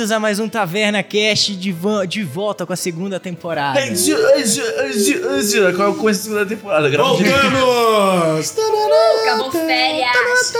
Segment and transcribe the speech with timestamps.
[0.00, 3.78] bem-vindos a mais um Taverna Cast de, van- de volta com a segunda temporada.
[5.76, 6.88] Qual é o começo da segunda temporada?
[6.96, 8.56] Voltamos!
[9.22, 10.54] Acabou férias.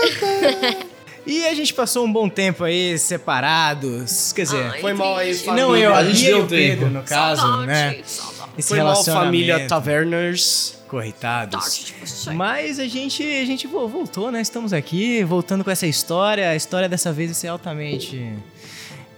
[1.27, 5.35] E a gente passou um bom tempo aí separados, quer dizer, Ai, Foi mal aí,
[5.35, 5.65] família.
[5.67, 6.99] não eu, a a gente e deu o Pedro, tempo.
[6.99, 7.97] no caso, Saudade, né?
[8.05, 8.51] saudade.
[8.59, 10.75] Esse Foi mal, família Taverners.
[10.87, 11.65] corretados.
[11.65, 12.31] Saudade você.
[12.33, 14.43] Mas a gente, a gente vo- voltou, né?
[14.43, 16.51] Estamos aqui, voltando com essa história.
[16.51, 18.35] A história dessa vez vai ser altamente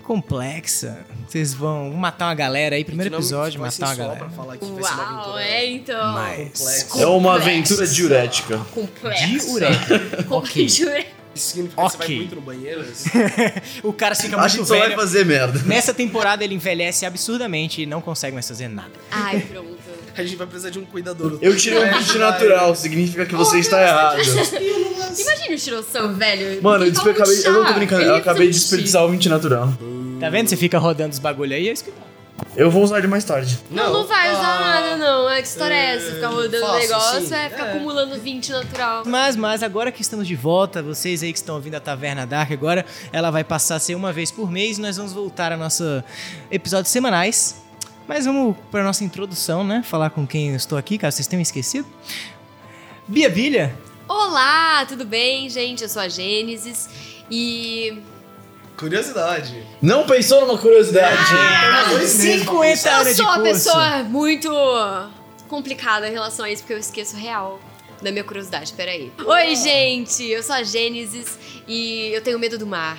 [0.02, 0.98] complexa.
[1.26, 4.18] Vocês vão matar uma galera aí, primeiro episódio, Vai matar uma galera.
[4.20, 6.12] Pra falar que vai ser uma Uau, aventura é então.
[6.12, 6.36] Mas.
[6.58, 7.02] complexa.
[7.02, 8.58] É uma aventura diurética.
[8.74, 9.46] Complexo.
[9.46, 10.26] Diurética.
[10.34, 10.66] ok.
[10.66, 11.22] Diurética.
[11.34, 12.16] Isso significa que você vai Ok.
[12.18, 12.84] muito no banheiro?
[13.82, 15.60] O cara fica Acho muito que só vai fazer merda.
[15.64, 18.90] Nessa temporada ele envelhece absurdamente e não consegue mais fazer nada.
[19.10, 19.78] Ai, pronto.
[20.16, 21.38] A gente vai precisar de um cuidador.
[21.40, 24.18] Eu tirei um print natural, significa que você está errado.
[24.20, 26.62] Imagina o Tiroção, velho.
[26.62, 29.08] Mano, eu, despe- toma acabei, eu não tô brincando, eu ia acabei de desperdiçar o
[29.08, 29.68] 20 natural.
[30.20, 30.48] Tá vendo?
[30.48, 31.96] Você fica rodando os bagulho aí, é isso que dá.
[32.56, 33.58] Eu vou usar ele mais tarde.
[33.70, 35.28] Não, não vai usar Ah, nada, não.
[35.30, 36.12] É que história é essa?
[36.14, 37.34] Ficar rodando o negócio, sim.
[37.34, 37.70] é ficar É.
[37.70, 39.02] acumulando 20 natural.
[39.06, 42.50] Mas, mas agora que estamos de volta, vocês aí que estão ouvindo a Taverna Dark
[42.50, 45.56] agora, ela vai passar a ser uma vez por mês e nós vamos voltar a
[45.56, 46.04] nossa
[46.50, 47.61] episódios semanais.
[48.06, 49.82] Mas vamos para nossa introdução, né?
[49.84, 51.86] Falar com quem eu estou aqui, caso vocês tenham esquecido.
[53.08, 53.74] Bia Bilha,
[54.14, 55.82] Olá, tudo bem, gente?
[55.82, 56.88] Eu sou a Gênesis
[57.30, 57.98] e.
[58.76, 59.66] Curiosidade.
[59.80, 61.16] Não pensou numa curiosidade?
[61.98, 64.50] é, 50 Eu anos de sou uma pessoa muito
[65.48, 67.58] complicada em relação a isso, porque eu esqueço real
[68.02, 68.74] da minha curiosidade.
[68.74, 69.10] Peraí.
[69.24, 70.24] Oi, gente!
[70.24, 72.98] Eu sou a Gênesis e eu tenho medo do mar.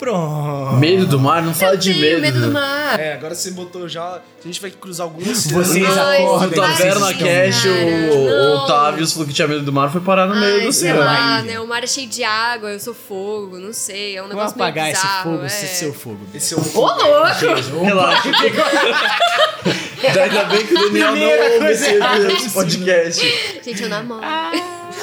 [0.00, 0.76] Pronto.
[0.76, 1.42] Medo do mar?
[1.42, 2.22] Não fala eu de medo.
[2.22, 2.98] medo do mar.
[2.98, 4.02] É, agora você botou já.
[4.02, 5.46] A gente vai cruzar alguns.
[5.46, 5.86] Vocês.
[5.86, 8.64] No Taverna Cash, o.
[8.64, 11.04] Otávio falou que tinha medo do mar foi parar no meio Ai, do sei oceano.
[11.04, 11.60] lá, né?
[11.60, 14.16] O mar é cheio de água, eu sou fogo, não sei.
[14.16, 15.46] É um negócio meio apagar esse bizarro, fogo, é.
[15.46, 16.20] esse seu fogo.
[16.32, 17.84] Esse é o Ô, louco!
[17.84, 18.28] Relaxa.
[20.22, 21.90] Ainda bem que o Daniel não ouve esse,
[22.36, 23.20] esse podcast.
[23.62, 24.22] Gente, eu namoro.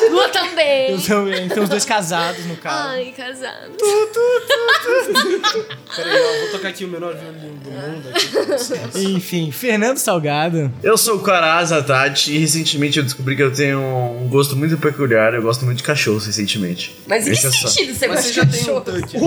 [0.10, 0.92] Lua também.
[0.92, 1.46] Eu também.
[1.46, 2.90] Então os dois casados, no caso.
[2.90, 3.72] Ai, casado.
[5.96, 9.04] Peraí, ó, vou tocar aqui o menor violino do mundo aqui.
[9.14, 10.72] Enfim, Fernando Salgado.
[10.84, 14.78] Eu sou o Caraza Tati e recentemente eu descobri que eu tenho um gosto muito
[14.78, 15.34] peculiar.
[15.34, 16.98] Eu gosto muito de cachorros recentemente.
[17.08, 18.82] Mas em que sentido você gosta você já de tem um cachorro?
[18.82, 19.18] tanque.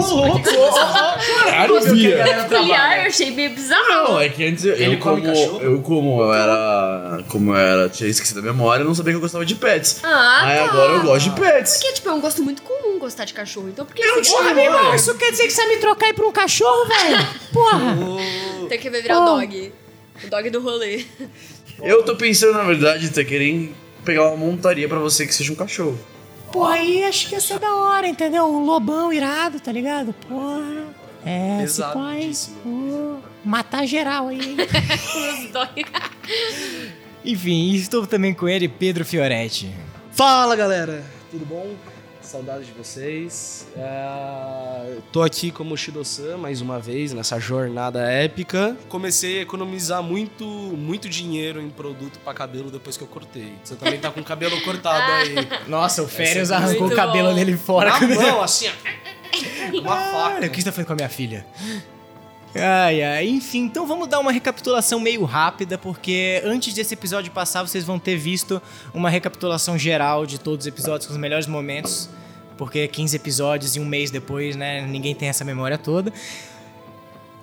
[1.45, 2.25] Caralho, Bia.
[2.49, 3.89] peculiar, eu achei meio bizarro.
[3.89, 5.61] Não, é que antes eu, como, cachorro?
[5.63, 9.17] eu como eu era, como eu era, tinha esquecido a memória, eu não sabia que
[9.17, 10.01] eu gostava de pets.
[10.03, 10.70] Ah, Aí tá.
[10.71, 11.75] Agora eu gosto de pets.
[11.79, 13.69] Porque, tipo, é um gosto muito comum gostar de cachorro.
[13.69, 14.55] Então, por que Eu você tinha gosta?
[14.55, 14.97] memória.
[14.97, 17.27] Isso quer dizer que você vai me trocar aí por um cachorro, velho?
[17.53, 17.81] Porra!
[18.69, 19.73] Tem que virar o dog.
[20.25, 21.05] O dog do rolê.
[21.83, 25.57] Eu tô pensando, na verdade, tá querendo pegar uma montaria pra você que seja um
[25.57, 25.99] cachorro.
[26.53, 28.45] Porra, aí acho que ia ser da hora, entendeu?
[28.45, 30.13] Um lobão irado, tá ligado?
[30.29, 30.85] Porra.
[31.25, 31.83] É, se
[32.63, 34.41] pô, matar geral aí.
[34.41, 34.57] hein?
[35.45, 35.85] Os dog.
[37.25, 39.71] Enfim, estou também com ele, Pedro Fioretti.
[40.21, 41.75] Fala galera, tudo bom?
[42.21, 43.67] Saudades de vocês.
[43.75, 48.77] É, Tô aqui como Shido-san mais uma vez nessa jornada épica.
[48.91, 53.55] Comecei a economizar muito, muito dinheiro em produto pra cabelo depois que eu cortei.
[53.65, 55.37] Você também tá com o cabelo cortado aí.
[55.67, 57.35] Nossa, o Férias é arrancou o cabelo bom.
[57.35, 57.99] dele fora.
[57.99, 58.73] Na mão, assim, ó.
[59.81, 60.49] Uma Olha, o faca.
[60.51, 61.47] que você tá fazendo com a minha filha?
[62.55, 67.62] Ai, ai, enfim, então vamos dar uma recapitulação meio rápida, porque antes desse episódio passar,
[67.62, 68.61] vocês vão ter visto
[68.93, 72.10] uma recapitulação geral de todos os episódios com os melhores momentos,
[72.59, 76.12] porque 15 episódios e um mês depois, né, ninguém tem essa memória toda.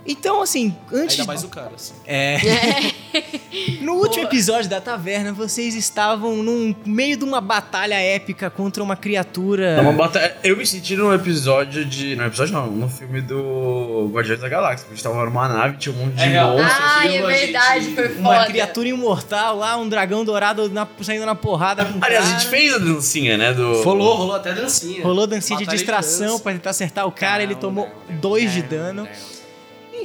[0.07, 1.19] Então, assim, antes...
[1.19, 1.93] Ainda mais o cara, assim.
[2.05, 2.37] É...
[3.81, 8.95] No último episódio da taverna, vocês estavam no meio de uma batalha épica contra uma
[8.95, 9.65] criatura...
[9.77, 10.37] É uma batalha.
[10.43, 12.15] Eu me senti num episódio de.
[12.15, 14.85] No episódio não, no filme do Guardiões da Galáxia.
[14.87, 16.71] A gente tava numa nave, tinha um monte de É monstros.
[16.79, 18.45] Ai, é aquilo a verdade, gente- foi Uma foda.
[18.45, 22.39] criatura imortal lá, um dragão dourado na- saindo na porrada com o Aliás, a cara.
[22.39, 23.53] gente fez a dancinha, né?
[23.53, 23.81] Do...
[23.81, 25.03] Rolou, rolou até dancinha.
[25.03, 26.43] Rolou dancinha de Batalha distração dança.
[26.43, 27.89] pra tentar acertar o cara, ele tomou
[28.21, 29.07] dois de dano.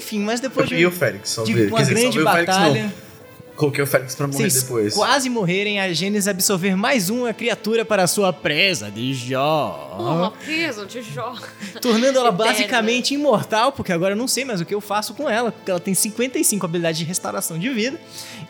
[0.03, 2.35] Enfim, mas Eu depois peguei o de, Félix, só de uma Quer grande salvei o
[2.35, 3.13] Félix, batalha, não.
[3.55, 4.95] Coloquei o Félix pra morrer vocês depois.
[4.95, 9.97] quase morrerem, a Gênesis absorver mais uma criatura para a sua presa de Jó.
[10.01, 11.37] Uma presa de Jó.
[11.81, 15.29] Tornando ela basicamente imortal, porque agora eu não sei mais o que eu faço com
[15.29, 18.01] ela, porque ela tem 55 habilidades de restauração de vida.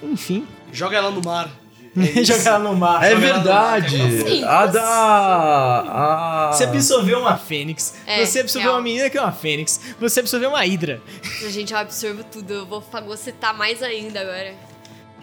[0.03, 1.51] Enfim, Joga ela no mar.
[2.25, 3.03] jogar ela no mar.
[3.05, 3.97] É verdade.
[4.23, 4.83] Sim, a da.
[4.83, 6.53] A...
[6.53, 8.79] Você absorveu uma fênix, É, você absorveu real.
[8.81, 11.03] uma menina que é uma fênix, você absorveu uma hidra.
[11.51, 12.53] Gente, eu absorvo tudo.
[12.53, 14.55] Eu vou fagocetar mais ainda agora.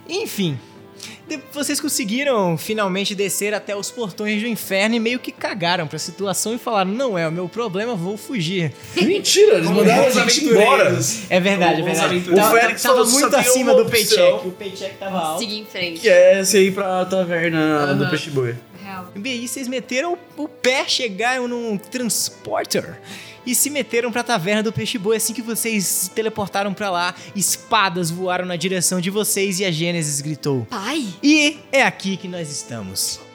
[0.08, 0.60] Enfim.
[1.52, 6.54] Vocês conseguiram finalmente descer até os portões do inferno e meio que cagaram pra situação
[6.56, 8.74] e falaram: não é o meu problema, vou fugir.
[8.96, 11.00] Mentira, eles mandaram a gente embora.
[11.30, 12.06] É verdade, é verdade.
[12.06, 12.44] aventureiros.
[12.44, 14.48] Tava, O Félix tava muito acima do paycheck.
[14.48, 15.40] O paycheck tava alto.
[15.40, 16.00] Seguir em frente.
[16.02, 18.10] Que é você ir pra taverna do Aham.
[18.10, 18.56] Peixe Boi.
[18.84, 19.08] Real.
[19.24, 22.98] E aí vocês meteram o pé, chegaram num transporter
[23.46, 25.18] e se meteram pra taverna do peixe boi.
[25.18, 29.72] Assim que vocês se teleportaram pra lá, espadas voaram na direção de vocês e a
[29.72, 31.06] Gênesis gritou: Pai?
[31.24, 33.29] E é aqui que nós estamos.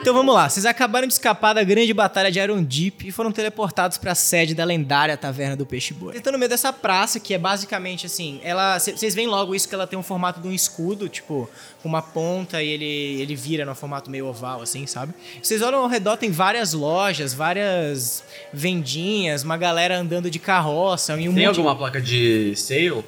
[0.00, 3.32] Então vamos lá, vocês acabaram de escapar da grande batalha de Iron Deep e foram
[3.32, 6.08] teleportados pra sede da lendária Taverna do Peixe Boi.
[6.12, 9.68] Vocês estão no meio dessa praça que é basicamente assim, ela, vocês veem logo isso
[9.68, 11.50] que ela tem um formato de um escudo, tipo,
[11.82, 15.12] com uma ponta e ele, ele vira no formato meio oval assim, sabe?
[15.42, 18.22] Vocês olham ao redor tem várias lojas, várias
[18.52, 23.04] vendinhas, uma galera andando de carroça um Tem monte alguma placa de sale?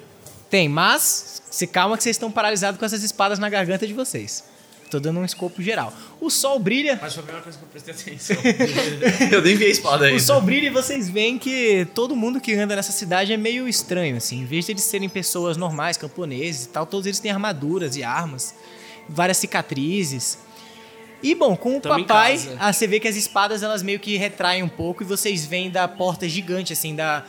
[0.49, 4.43] tem, mas se calma que vocês estão paralisados com essas espadas na garganta de vocês.
[4.89, 5.93] Tô dando um escopo geral.
[6.19, 6.97] O sol brilha.
[6.99, 8.37] Mas foi a primeira coisa que eu prestei atenção.
[9.31, 10.17] Eu nem vi a espada ainda.
[10.17, 13.67] O sol brilha e vocês veem que todo mundo que anda nessa cidade é meio
[13.67, 14.41] estranho, assim.
[14.41, 18.03] Em vez de eles serem pessoas normais, camponeses e tal, todos eles têm armaduras e
[18.03, 18.55] armas,
[19.07, 20.39] várias cicatrizes.
[21.21, 24.17] E bom, com o Tamo papai, ah, você vê que as espadas elas meio que
[24.17, 27.25] retraem um pouco e vocês veem da porta gigante, assim, da,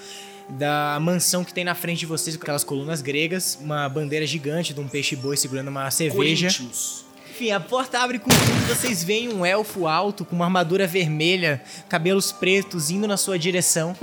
[0.49, 4.73] da mansão que tem na frente de vocês, com aquelas colunas gregas, uma bandeira gigante
[4.73, 6.49] de um peixe-boi segurando uma cerveja.
[6.49, 7.10] Corinthians.
[7.41, 11.63] Enfim, a porta abre com tudo, vocês veem um elfo alto com uma armadura vermelha,
[11.89, 13.97] cabelos pretos indo na sua direção.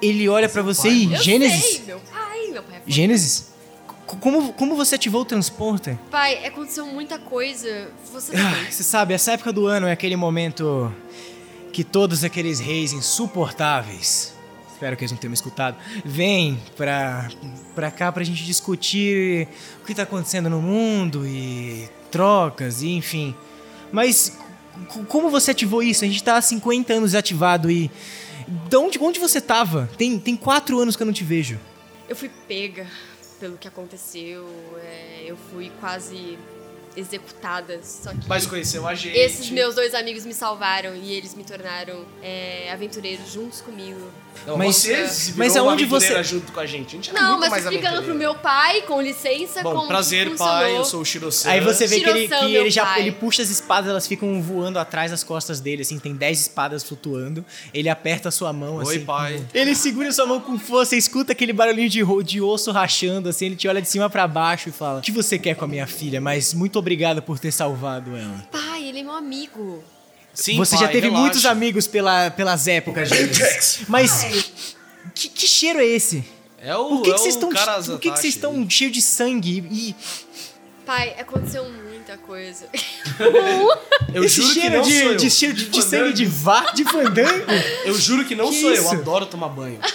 [0.00, 2.76] Ele olha pra você e Eu Gênesis, sei, meu pai, meu pai.
[2.76, 3.32] é Gênesis,
[4.08, 5.98] c- como, como você ativou o transporter?
[6.08, 7.90] Pai, aconteceu muita coisa.
[8.12, 8.70] Você Ah?
[8.70, 10.94] Você sabe, essa época do ano é aquele momento
[11.72, 14.34] que todos aqueles reis insuportáveis,
[14.72, 17.28] espero que eles não tenham me escutado, vêm pra,
[17.74, 19.48] pra cá pra gente discutir
[19.82, 23.34] o que tá acontecendo no mundo e trocas e enfim.
[23.92, 24.36] Mas
[25.08, 26.04] como você ativou isso?
[26.04, 27.90] A gente tá há 50 anos ativado e...
[28.68, 29.90] De onde, onde você tava?
[29.98, 31.58] Tem, tem quatro anos que eu não te vejo.
[32.08, 32.86] Eu fui pega
[33.38, 34.48] pelo que aconteceu.
[34.82, 36.38] é, eu fui quase
[36.98, 37.80] executada.
[37.82, 39.16] Só que Mas conheceu a gente.
[39.16, 44.00] esses meus dois amigos me salvaram e eles me tornaram é, aventureiros juntos comigo.
[44.46, 46.86] Não, Mas- você se mas aonde você- junto com a gente.
[46.86, 49.88] A gente era Não, muito mas mais explicando pro meu pai, com licença, Bom, como
[49.88, 50.76] prazer, pai.
[50.76, 51.50] Eu sou o Shiro-san.
[51.50, 53.00] Aí você vê que ele, Shiro-san, que ele já pai.
[53.00, 56.84] ele puxa as espadas, elas ficam voando atrás das costas dele, assim, tem 10 espadas
[56.84, 57.44] flutuando.
[57.74, 59.04] Ele aperta a sua mão, Oi, assim.
[59.04, 59.44] pai.
[59.52, 63.56] Ele segura sua mão com força, escuta aquele barulhinho de, de osso rachando, assim, ele
[63.56, 65.86] te olha de cima pra baixo e fala: O que você quer com a minha
[65.86, 66.20] filha?
[66.20, 66.87] Mas muito obrigado
[67.22, 68.46] por ter salvado ela.
[68.50, 69.82] Pai, ele é meu amigo.
[70.32, 71.20] Sim, você pai, já teve relaxa.
[71.20, 73.40] muitos amigos pela, pelas épocas, gente.
[73.88, 74.74] Mas.
[75.14, 76.24] Que, que cheiro é esse?
[76.60, 77.82] É o, Por que é que vocês o estão.
[77.84, 79.96] Por que que vocês estão cheios de sangue e.
[80.86, 81.64] Pai, aconteceu
[82.08, 82.66] muita coisa.
[84.14, 85.16] Eu esse juro que cheiro não de, sou eu.
[85.16, 87.44] de cheiro de, de sangue de vá, de fandango?
[87.84, 88.82] Eu juro que não Que sou isso?
[88.84, 88.92] eu.
[88.94, 89.78] Eu adoro tomar banho.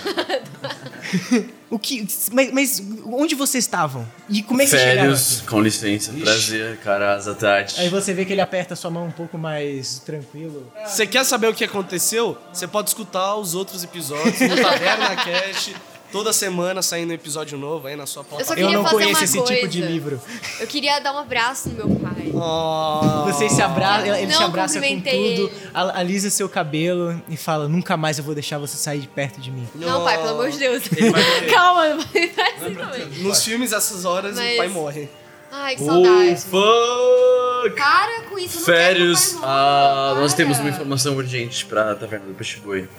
[1.69, 2.07] O que.
[2.31, 4.07] Mas, mas onde vocês estavam?
[4.30, 5.01] E como é que chegaram?
[5.01, 6.12] Férios, com licença.
[6.13, 7.81] Prazer, cara, Zatati.
[7.81, 10.71] Aí você vê que ele aperta sua mão um pouco mais tranquilo.
[10.86, 12.38] Você quer saber o que aconteceu?
[12.54, 15.75] Você pode escutar os outros episódios no Taverna Cast.
[16.13, 18.62] Toda semana saindo um episódio novo aí na sua Eu só plataforma.
[18.62, 19.92] Eu queria não fazer conheço uma esse tipo de coisa.
[19.94, 20.21] livro.
[20.59, 22.12] Eu queria dar um abraço no meu pai.
[22.45, 23.23] Oh.
[23.26, 25.52] Vocês se abraçam, ele Não te abraça com tudo, ele.
[25.73, 29.40] al- alisa seu cabelo e fala: Nunca mais eu vou deixar você sair de perto
[29.40, 29.68] de mim.
[29.76, 30.83] Não, pai, pelo amor de Deus.
[31.50, 33.07] Calma, não vai vai assim também.
[33.23, 35.09] Nos filmes, essas horas, Mas- o pai morre.
[35.56, 36.35] Ai, que saudade.
[36.42, 37.76] fuck!
[37.78, 41.66] Para com isso, não Férios, quero que meu pai ah, nós temos uma informação urgente
[41.68, 42.90] pra Taverna do Peixe Boi.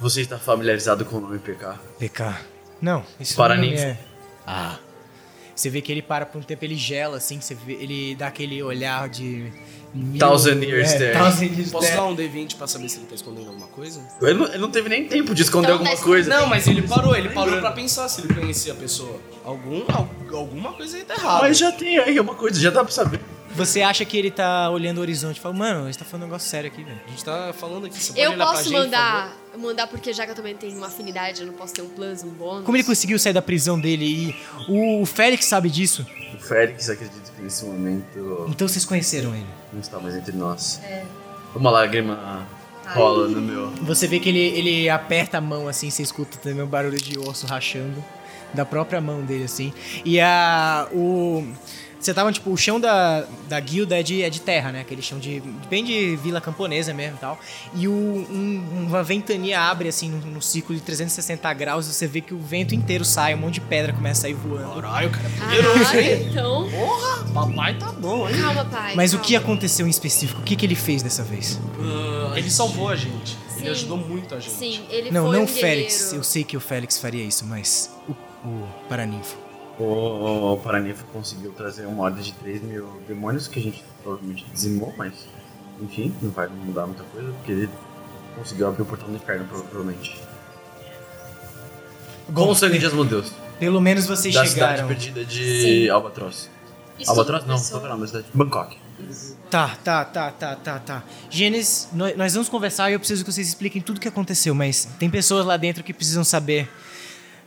[0.00, 1.74] Você está familiarizado com o nome PK?
[1.98, 2.34] PK.
[2.80, 3.98] Não, isso Para não é.
[4.46, 4.76] Ah.
[5.54, 8.26] Você vê que ele para por um tempo, ele gela assim, você vê, ele dá
[8.28, 9.52] aquele olhar de.
[9.94, 11.12] mil- Thousand years é, there.
[11.18, 11.96] Thousand years Posso there.
[11.96, 14.00] dar um D20 pra saber se ele tá escondendo alguma coisa?
[14.22, 16.30] Ele não, ele não teve nem tempo de esconder Então, alguma tá coisa.
[16.30, 19.20] Não, mas ele parou, ele parou pra pensar se ele conhecia a pessoa.
[19.44, 21.42] Algum, al- alguma coisa aí tá errada.
[21.42, 23.20] Mas já tem aí uma coisa, já dá pra saber.
[23.54, 26.26] Você acha que ele tá olhando o horizonte e fala: Mano, ele tá falando um
[26.26, 27.00] negócio sério aqui, velho.
[27.06, 29.86] A gente tá falando aqui, você pode Eu olhar pra posso gente, por mandar, mandar
[29.86, 32.30] porque já que eu também tenho uma afinidade, eu não posso ter um plus, um
[32.30, 32.64] bônus.
[32.64, 34.04] Como ele conseguiu sair da prisão dele
[34.68, 36.06] e o Félix sabe disso?
[36.34, 39.46] O Félix acredita que nesse momento Então vocês conheceram ele.
[39.72, 40.80] não está mais entre nós.
[41.54, 42.46] Uma lágrima
[42.86, 43.70] rola no meu.
[43.82, 47.18] Você vê que ele, ele aperta a mão assim, você escuta também o barulho de
[47.18, 48.02] osso rachando
[48.54, 49.72] da própria mão dele assim.
[50.04, 51.46] E a o
[52.02, 54.80] Você tava, tipo, o chão da, da guilda é de, é de terra, né?
[54.80, 55.40] Aquele chão de.
[55.70, 57.38] bem de vila camponesa mesmo e tal.
[57.74, 62.06] E o, um- uma ventania abre, assim, no, no círculo de 360 graus e você
[62.08, 64.74] vê que o vento inteiro sai, um monte de pedra começa a sair voando.
[64.82, 65.30] Caralho, cara.
[65.38, 66.68] Caraca, então.
[67.32, 68.34] Papai tá bom, hein?
[68.40, 68.94] Calma, pai.
[68.96, 69.26] Mas o calma.
[69.28, 70.40] que aconteceu em específico?
[70.40, 71.58] O que, que ele fez dessa vez?
[71.80, 73.30] Ah, ele salvou a gente.
[73.48, 73.60] Sim.
[73.60, 74.52] Ele ajudou muito a gente.
[74.56, 75.96] Sim, ele não, foi não um o Félix.
[75.98, 76.16] guerreiro.
[76.18, 78.12] Eu sei que o Félix faria isso, mas o,
[78.48, 79.36] o Paraninfo.
[79.78, 84.44] O, o Paranifo conseguiu trazer uma ordem de 3 mil demônios que a gente provavelmente
[84.52, 85.12] dizimou, mas
[85.80, 87.68] enfim, não vai mudar muita coisa, porque ele
[88.36, 90.20] conseguiu abrir o portão do inferno, provavelmente.
[92.32, 93.32] Com o sangue de Asmodeus.
[93.58, 94.88] Pelo menos vocês Da cidade chegaram.
[94.88, 95.88] perdida de Sim.
[95.88, 96.50] Albatroz.
[96.98, 98.26] Isso Albatroz não, começou- qual que é o nome da cidade?
[98.34, 98.78] Bangkok.
[99.50, 101.02] Tá, tá, tá, tá, tá, tá.
[101.28, 104.54] Gênesis, nós, nós vamos conversar e eu preciso que vocês expliquem tudo o que aconteceu,
[104.54, 106.70] mas tem pessoas lá dentro que precisam saber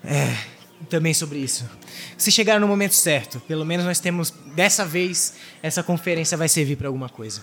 [0.03, 0.35] é,
[0.89, 1.69] também sobre isso.
[2.17, 3.39] Vocês chegaram no momento certo.
[3.41, 7.41] Pelo menos nós temos, dessa vez, essa conferência vai servir pra alguma coisa.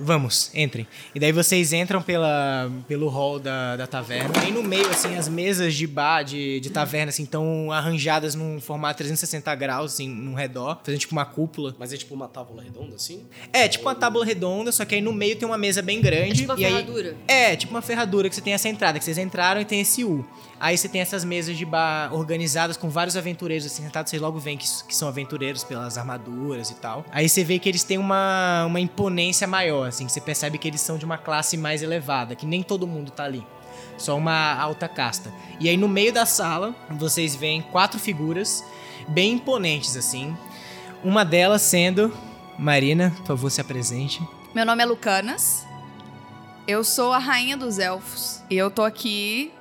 [0.00, 0.86] Vamos, entrem.
[1.12, 4.30] E daí vocês entram pela, pelo hall da, da taverna.
[4.40, 8.60] Aí no meio, assim, as mesas de bar, de, de taverna, assim, estão arranjadas num
[8.60, 11.74] formato 360 graus, assim, num redor, fazendo tipo uma cúpula.
[11.80, 13.26] Mas é tipo uma tábua redonda assim?
[13.52, 16.30] É, tipo uma tábua redonda, só que aí no meio tem uma mesa bem grande.
[16.30, 17.16] É tipo uma e aí- ferradura.
[17.26, 20.04] É, tipo uma ferradura que você tem essa entrada, que vocês entraram e tem esse
[20.04, 20.24] U.
[20.60, 24.38] Aí você tem essas mesas de bar organizadas com vários aventureiros assim sentados, vocês logo
[24.38, 27.04] veem que, que são aventureiros pelas armaduras e tal.
[27.12, 30.80] Aí você vê que eles têm uma, uma imponência maior, assim, você percebe que eles
[30.80, 33.46] são de uma classe mais elevada, que nem todo mundo tá ali.
[33.96, 35.32] Só uma alta casta.
[35.60, 38.64] E aí no meio da sala, vocês veem quatro figuras
[39.08, 40.36] bem imponentes, assim.
[41.02, 42.12] Uma delas sendo.
[42.58, 44.20] Marina, por favor, se apresente.
[44.54, 45.66] Meu nome é Lucanas.
[46.66, 48.42] Eu sou a rainha dos elfos.
[48.50, 49.52] E eu tô aqui.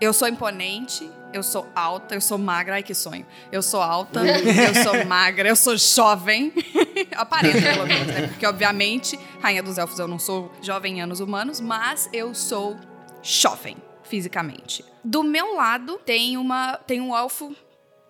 [0.00, 1.10] Eu sou imponente.
[1.32, 3.26] Eu sou alta, eu sou magra, ai que sonho.
[3.52, 6.50] Eu sou alta, eu sou magra, eu sou jovem.
[7.14, 8.28] Aparenta, pelo menos, né?
[8.28, 12.78] Porque, obviamente, rainha dos elfos eu não sou jovem em anos humanos, mas eu sou
[13.22, 14.82] jovem, fisicamente.
[15.04, 17.54] Do meu lado tem uma tem um elfo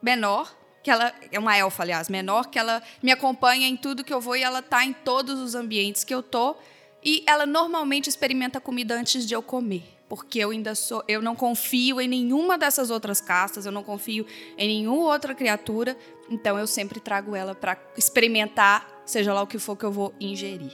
[0.00, 4.14] menor, que ela é uma elfa, aliás, menor, que ela me acompanha em tudo que
[4.14, 6.54] eu vou e ela tá em todos os ambientes que eu tô.
[7.02, 9.95] E ela normalmente experimenta comida antes de eu comer.
[10.08, 11.02] Porque eu ainda sou.
[11.08, 14.24] Eu não confio em nenhuma dessas outras castas, eu não confio
[14.56, 15.96] em nenhuma outra criatura.
[16.30, 20.14] Então eu sempre trago ela pra experimentar, seja lá o que for que eu vou
[20.20, 20.72] ingerir.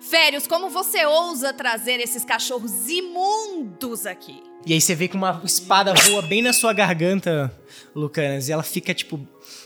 [0.00, 4.42] Férios, como você ousa trazer esses cachorros imundos aqui?
[4.66, 7.54] E aí você vê que uma espada voa bem na sua garganta,
[7.94, 9.20] Lucanas, e ela fica, tipo,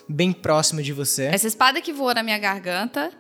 [0.09, 1.27] bem próximo de você.
[1.27, 3.13] Essa espada que voa na minha garganta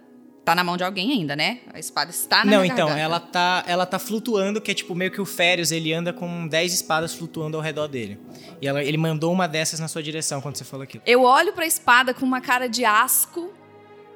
[0.48, 1.58] tá na mão de alguém ainda, né?
[1.74, 3.00] A espada está na Não, então, garganta.
[3.00, 6.48] ela tá, ela tá flutuando, que é tipo meio que o Férios, ele anda com
[6.48, 8.18] 10 espadas flutuando ao redor dele.
[8.60, 11.02] E ela- ele mandou uma dessas na sua direção quando você falou aquilo.
[11.04, 13.52] Eu olho pra espada com uma cara de asco.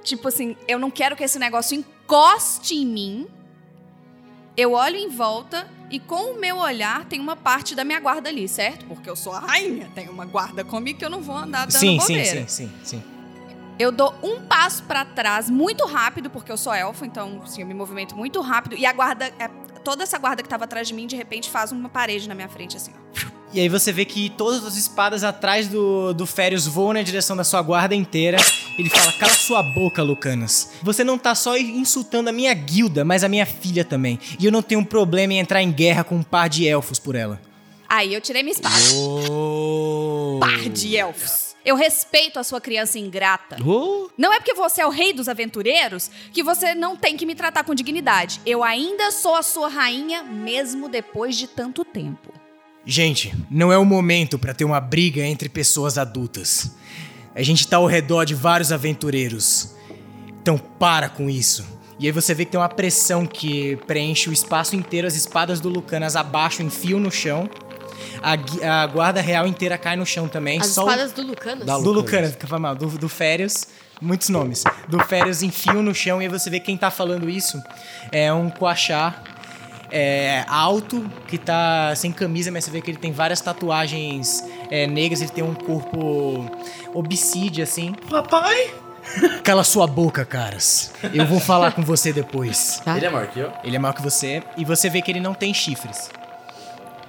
[0.03, 3.27] Tipo assim, eu não quero que esse negócio encoste em mim.
[4.57, 8.31] Eu olho em volta e com o meu olhar tem uma parte da minha guarda
[8.31, 8.85] ali, certo?
[8.87, 11.79] Porque eu sou a rainha, tem uma guarda comigo que eu não vou andar dando
[11.79, 13.03] Sim, sim, sim, sim, sim.
[13.79, 17.67] Eu dou um passo pra trás muito rápido, porque eu sou elfo, então assim, eu
[17.67, 18.77] me movimento muito rápido.
[18.77, 19.49] E a guarda, é,
[19.83, 22.49] toda essa guarda que tava atrás de mim, de repente faz uma parede na minha
[22.49, 23.33] frente, assim, ó.
[23.55, 27.37] E aí você vê que todas as espadas atrás do, do Férios voam na direção
[27.37, 28.39] da sua guarda inteira.
[28.79, 30.71] Ele fala, cala sua boca, Lucanas.
[30.83, 34.19] Você não tá só insultando a minha guilda, mas a minha filha também.
[34.41, 37.15] E eu não tenho problema em entrar em guerra com um par de elfos por
[37.15, 37.39] ela.
[37.87, 38.75] Aí eu tirei minha espada.
[38.95, 40.39] Oh.
[40.41, 41.42] Par de elfos.
[41.65, 43.57] Eu respeito a sua criança ingrata.
[43.65, 44.09] Oh.
[44.19, 47.35] Não é porque você é o rei dos aventureiros que você não tem que me
[47.35, 48.41] tratar com dignidade.
[48.45, 52.33] Eu ainda sou a sua rainha, mesmo depois de tanto tempo.
[52.85, 56.75] Gente, não é o momento pra ter uma briga entre pessoas adultas.
[57.35, 59.75] A gente tá ao redor de vários aventureiros.
[60.43, 61.65] Então para com isso.
[61.99, 65.61] E aí você vê que tem uma pressão que preenche o espaço inteiro, as espadas
[65.61, 67.49] do Lucanas abaixo em fio no chão.
[68.23, 70.61] A, a guarda real inteira cai no chão também.
[70.61, 71.67] As só o- espadas do Lucanas?
[71.67, 72.37] Da do Lucanas.
[72.37, 73.67] Que foi mal, do, do Férios,
[74.01, 74.65] muitos nomes.
[74.89, 77.63] Do Férios em fio no chão, e aí você vê quem tá falando isso
[78.11, 79.15] é um Coachá
[79.91, 84.87] é, alto, que tá sem camisa, mas você vê que ele tem várias tatuagens é,
[84.87, 86.51] negras, ele tem um corpo
[86.95, 87.95] obsídio, assim.
[88.11, 88.71] Papai!
[89.43, 90.93] Cala sua boca, caras.
[91.13, 92.81] Eu vou falar com você depois.
[92.85, 92.97] Tá.
[92.97, 93.53] Ele é maior que eu?
[93.65, 96.09] Ele é maior que você, e você vê que ele não tem chifres.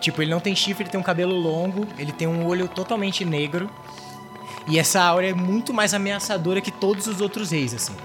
[0.04, 3.24] Tipo, ele não tem chifre, ele tem um cabelo longo, ele tem um olho totalmente
[3.24, 3.70] negro.
[4.68, 7.96] E essa aura é muito mais ameaçadora que todos os outros reis, assim.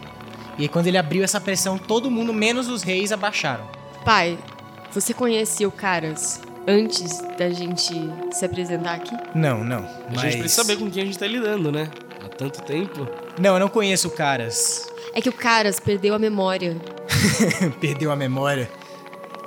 [0.56, 3.68] E aí, quando ele abriu essa pressão, todo mundo, menos os reis, abaixaram.
[4.04, 4.38] Pai,
[4.92, 7.92] você conhecia o Caras antes da gente
[8.30, 9.16] se apresentar aqui?
[9.34, 9.78] Não, não.
[9.78, 10.20] A Mas...
[10.20, 11.90] gente precisa saber com quem a gente tá lidando, né?
[12.24, 13.08] Há tanto tempo.
[13.40, 14.88] Não, eu não conheço o Caras.
[15.12, 16.76] É que o Caras perdeu a memória.
[17.80, 18.70] Perdeu a memória.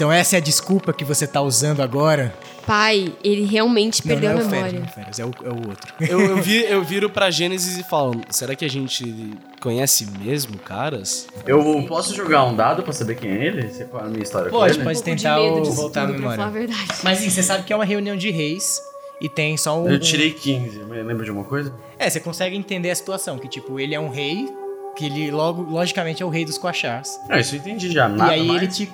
[0.01, 2.33] Então essa é a desculpa que você tá usando agora?
[2.65, 4.79] Pai, ele realmente Não, perdeu não é a memória.
[4.79, 5.93] não é o Feras, é o, é o outro.
[5.99, 10.57] Eu, eu, vi, eu viro pra Gênesis e falo: será que a gente conhece mesmo
[10.59, 11.27] caras?
[11.45, 13.67] Eu posso jogar um dado pra saber quem é ele?
[13.69, 14.83] Você qual é a minha história com Pode, ele?
[14.83, 16.37] pode Um tentar o- voltar a memória.
[16.37, 16.87] falar a verdade.
[17.03, 18.79] Mas sim, você sabe que é uma reunião de reis
[19.19, 19.89] e tem só um.
[19.89, 21.73] Eu tirei 15, mas lembra de alguma coisa?
[21.97, 24.47] É, você consegue entender a situação, que tipo, ele é um rei,
[24.95, 27.19] que ele logo, logicamente é o rei dos Quachars.
[27.29, 28.07] Ah, isso eu entendi já.
[28.09, 28.61] Nada e aí mais.
[28.63, 28.91] ele te,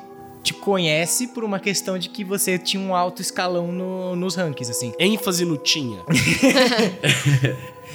[0.48, 4.70] te conhece por uma questão de que você tinha um alto escalão no- nos rankings,
[4.72, 4.94] assim.
[5.00, 6.00] ênfase no tinha.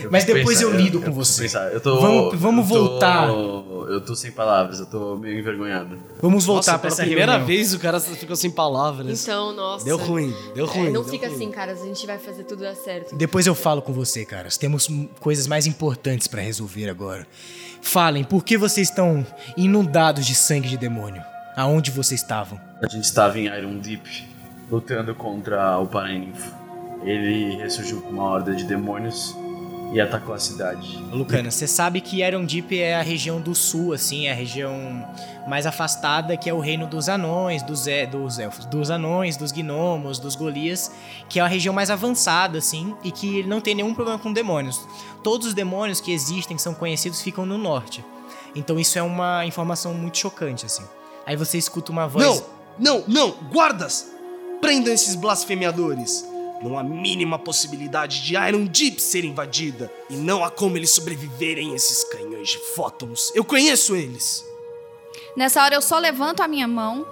[0.03, 1.75] Eu Mas depois eu pensar, lido com preciso você.
[1.75, 3.29] Eu tô, Vamos- vamos eu tô- voltar.
[3.29, 5.99] Eu tô sem palavras, eu tô meio envergonhado.
[6.21, 7.47] Vamos voltar Nossa, pra pela essa primeira reunião.
[7.47, 9.23] vez o cara ficou sem palavras.
[9.23, 9.85] Então, nossa.
[9.85, 10.85] Deu ruim, deu É, ruim.
[10.91, 11.37] não deu fica ruim.
[11.37, 11.83] assim, caras.
[11.83, 13.15] A gente vai fazer tudo dar certo.
[13.17, 14.57] Depois eu falo com você, caras.
[14.57, 14.89] Temos
[15.21, 17.27] coisas mais importantes pra resolver agora.
[17.83, 21.23] Falem, por que vocês estão inundados de sangue de demônio?
[21.57, 22.61] Aonde vocês estavam?
[22.83, 24.27] A gente estava em Iron Deep,
[24.71, 26.55] lutando contra o Paraninfo.
[27.05, 29.37] Ele ressurgiu com uma horda de demônios
[29.93, 30.97] e atacou a cidade.
[31.13, 34.73] Lucana, você sabe que Iron Deep é a região do sul, assim, é a região
[35.47, 39.53] mais afastada, que é o reino dos anões, dos, e- dos elfos, dos anões, dos
[39.53, 40.91] gnomos, dos golias,
[41.29, 44.81] que é a região mais avançada, assim, e que não tem nenhum problema com demônios.
[45.23, 48.03] Todos os demônios que existem, que são conhecidos, ficam no norte.
[48.55, 50.85] Então isso é uma informação muito chocante, assim.
[51.33, 52.23] Aí você escuta uma voz.
[52.27, 52.45] Não,
[52.79, 54.13] não, não, guardas!
[54.61, 56.27] Prendam esses blasfemeadores!
[56.63, 59.91] Não há mínima possibilidade de Iron Deep ser invadida.
[60.11, 63.33] E não há como eles sobreviverem a esses canhões de fótons.
[63.35, 64.45] Eu conheço eles!
[65.35, 67.07] Nessa hora eu só levanto a minha mão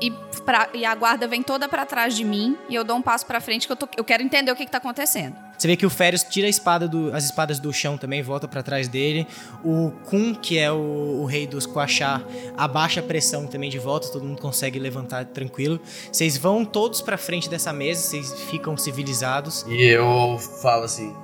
[0.00, 0.10] e,
[0.46, 3.26] pra- e a guarda vem toda pra trás de mim e eu dou um passo
[3.26, 5.36] pra frente que eu, tô- eu quero entender o que, que tá acontecendo.
[5.58, 8.62] Você vê que o Férios tira espada do- as espadas do chão também, volta pra
[8.62, 9.26] trás dele.
[9.64, 12.22] O Kun, que é o, o rei dos Quachá,
[12.56, 15.80] abaixa a pressão também de volta, todo mundo consegue levantar tranquilo.
[16.12, 19.64] Vocês vão todos pra frente dessa mesa, vocês ficam civilizados.
[19.68, 21.14] E eu falo assim: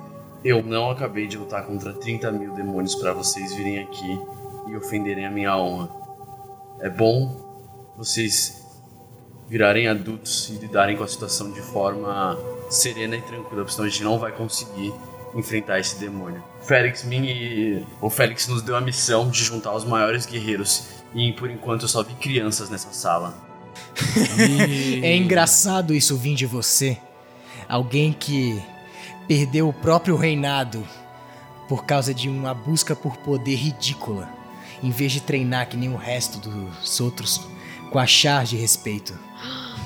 [0.43, 4.19] eu não acabei de lutar contra 30 mil demônios para vocês virem aqui
[4.69, 5.89] e ofenderem a minha honra.
[6.81, 8.61] É bom vocês
[9.47, 12.37] virarem adultos e lidarem com a situação de forma
[12.73, 14.93] serena e tranquila, senão a gente não vai conseguir
[15.35, 16.43] enfrentar esse demônio.
[16.61, 17.85] Félix, me...
[18.01, 21.87] o Félix nos deu a missão de juntar os maiores guerreiros e por enquanto eu
[21.87, 23.35] só vi crianças nessa sala.
[25.03, 26.97] É engraçado isso vir de você.
[27.67, 28.61] Alguém que
[29.27, 30.85] perdeu o próprio reinado
[31.67, 34.29] por causa de uma busca por poder ridícula,
[34.81, 37.41] em vez de treinar que nem o resto dos outros
[37.91, 39.17] com a char de respeito.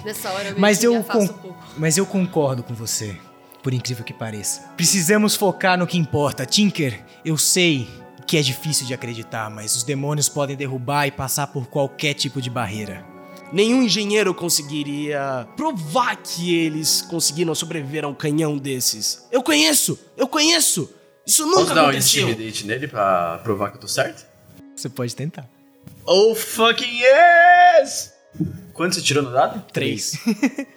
[0.08, 1.58] Nessa hora eu, Mas eu, con- um pouco.
[1.78, 3.18] mas eu concordo com você,
[3.62, 4.62] por incrível que pareça.
[4.78, 6.46] Precisamos focar no que importa.
[6.46, 7.90] Tinker, eu sei
[8.26, 12.42] que é difícil de acreditar, mas os demônios podem derrubar e passar por qualquer tipo
[12.42, 13.06] de barreira.
[13.52, 19.26] Nenhum engenheiro conseguiria provar que eles conseguiram sobreviver a um canhão desses.
[19.32, 19.98] Eu conheço!
[20.18, 20.90] Eu conheço!
[21.26, 22.30] Isso nunca Posso dar um aconteceu!
[22.30, 24.26] intimidate nele pra provar que eu tô certo?
[24.76, 25.46] Você pode tentar.
[26.06, 28.14] Oh fucking yes!
[28.78, 29.62] Quanto você tirou no dado?
[29.74, 30.14] Três.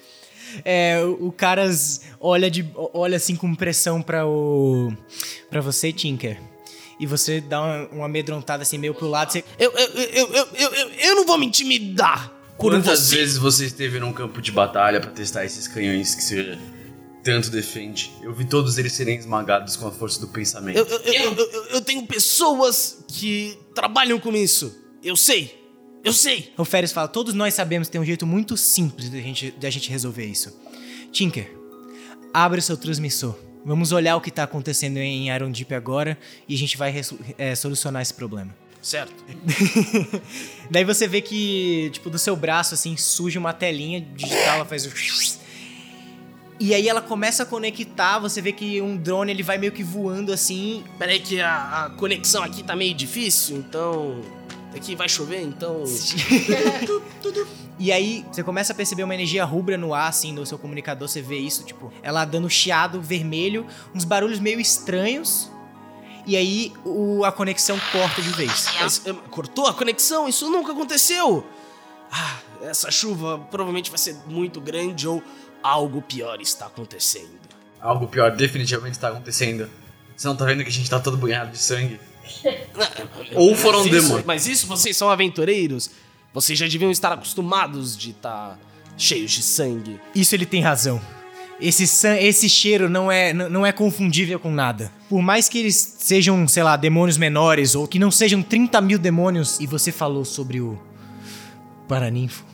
[0.65, 4.93] é, o, o Caras olha, de, olha assim com pressão pra o.
[5.49, 6.41] para você, Tinker.
[6.99, 9.33] E você dá uma, uma amedrontada assim meio pro lado.
[9.33, 13.17] Você, Eu, eu, eu, eu, eu, eu, eu não vou me intimidar por Quantas você.
[13.17, 16.59] vezes você esteve num campo de batalha pra testar esses canhões que você
[17.25, 18.11] tanto defende?
[18.23, 20.77] Eu vi todos eles serem esmagados com a força do pensamento.
[20.79, 24.75] Eu, eu, eu, eu, eu- eu tenho pessoas que trabalham com isso.
[25.03, 25.59] Eu sei.
[26.05, 26.53] Eu sei.
[26.57, 29.51] o Férez fala: Todos nós sabemos que tem um jeito muito simples de a gente,
[29.51, 30.59] de a gente resolver isso.
[31.13, 31.55] Tinker,
[32.33, 33.37] abre o seu transmissor.
[33.65, 36.17] Vamos olhar o que tá acontecendo em Iron Deep agora
[36.49, 36.95] e a gente vai
[37.37, 38.55] é, solucionar esse problema.
[38.81, 39.13] Certo.
[40.71, 44.87] Daí você vê que, tipo, do seu braço, assim, surge uma telinha digital, ela faz
[44.87, 45.41] o...
[46.59, 49.83] E aí ela começa a conectar, você vê que um drone, ele vai meio que
[49.83, 50.83] voando, assim...
[50.99, 54.23] Peraí que a, a conexão aqui tá meio difícil, então...
[54.75, 55.85] Aqui vai chover, então...
[57.79, 61.09] E aí você começa a perceber uma energia rubra no ar, assim, no seu comunicador,
[61.09, 61.91] você vê isso, tipo...
[62.03, 65.51] Ela dando chiado vermelho, uns barulhos meio estranhos...
[66.27, 68.67] E aí o- a conexão corta de vez.
[68.79, 70.29] Mas, eh, cortou a conexão?
[70.29, 71.45] Isso nunca aconteceu!
[72.13, 75.23] Ah, essa chuva provavelmente vai ser muito grande ou
[75.63, 77.31] algo pior está acontecendo.
[77.81, 79.69] Algo pior definitivamente está acontecendo.
[80.15, 81.99] Você não tá vendo que a gente tá todo banhado de sangue?
[83.35, 84.27] Ou foram mas isso, demônios.
[84.27, 85.91] Mas isso, vocês são aventureiros?
[86.33, 88.59] Vocês já deviam estar acostumados de estar
[88.97, 90.01] cheios de sangue.
[90.15, 91.01] Isso ele tem razão.
[91.61, 94.91] Esse, san- esse cheiro não é, não é confundível com nada.
[95.09, 98.99] Por mais que eles sejam, sei lá, demônios menores, ou que não sejam 30 mil
[98.99, 100.81] demônios, e você falou sobre o
[101.87, 102.45] Paraninfo.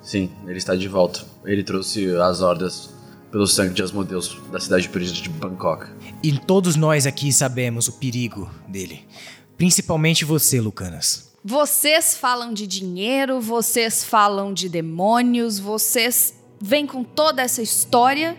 [0.00, 1.24] Sim, ele está de volta.
[1.44, 2.93] Ele trouxe as hordas
[3.34, 5.90] pelo sangue de Asmodeus da cidade perdida de Bangkok.
[6.22, 9.04] E todos nós aqui sabemos o perigo dele.
[9.58, 11.32] Principalmente você, Lucanas.
[11.44, 18.38] Vocês falam de dinheiro, vocês falam de demônios, vocês vêm com toda essa história.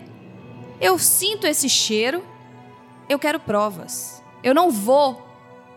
[0.80, 2.24] Eu sinto esse cheiro.
[3.06, 4.22] Eu quero provas.
[4.42, 5.22] Eu não vou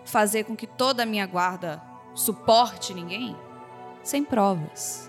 [0.06, 1.84] fazer com que toda a minha guarda
[2.16, 3.36] suporte ninguém
[4.02, 5.09] sem provas.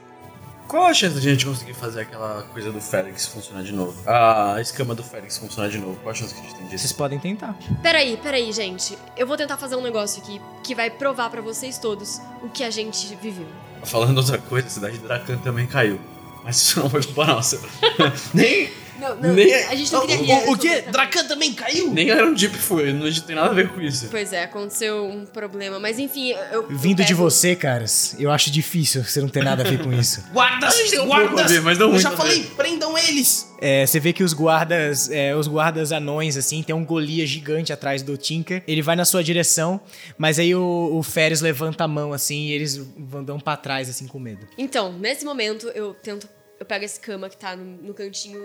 [0.70, 4.08] Qual a chance de a gente conseguir fazer aquela coisa do Félix funcionar de novo?
[4.08, 5.96] A escama do Félix funcionar de novo.
[5.96, 6.94] Qual a chance que a gente tem Vocês disso?
[6.94, 7.58] podem tentar.
[7.82, 8.96] Peraí, peraí, gente.
[9.16, 12.62] Eu vou tentar fazer um negócio aqui que vai provar pra vocês todos o que
[12.62, 13.48] a gente viveu.
[13.82, 15.98] Falando outra coisa, a cidade de Dracan também caiu.
[16.44, 17.60] Mas isso não foi culpa nossa.
[18.32, 20.34] nem, Não, não, Nem- a gente não queria.
[20.48, 20.82] O, o quê?
[20.82, 21.90] Dracan também caiu?
[21.90, 22.92] nem Iron Deep foi.
[22.92, 24.08] Não tem nada a ver com isso.
[24.10, 25.78] Pois é, aconteceu um problema.
[25.80, 26.68] Mas enfim, eu.
[26.68, 29.92] Vindo eu de você, caras, eu acho difícil você não ter nada a ver com
[29.92, 30.22] isso.
[30.32, 30.74] Guardas!
[30.92, 31.50] um Guardas!
[31.50, 32.50] ver, mas não Eu muito já falei, ver.
[32.54, 33.48] prendam eles!
[33.62, 37.72] É, você vê que os guardas, é, os guardas anões, assim, tem um Golias gigante
[37.72, 38.62] atrás do Tinker.
[38.66, 39.78] Ele vai na sua direção,
[40.16, 43.88] mas aí o, o Férias levanta a mão, assim, e eles vão dão pra trás,
[43.90, 44.48] assim, com medo.
[44.56, 46.26] Então, nesse momento, eu tento.
[46.58, 48.40] Eu pego esse cama que tá no, no cantinho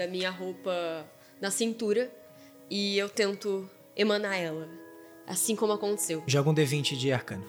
[0.00, 1.04] da minha roupa
[1.42, 2.10] na cintura
[2.70, 4.66] e eu tento emanar ela.
[5.26, 6.22] Assim como aconteceu.
[6.26, 7.44] Joga um D20 de arcano.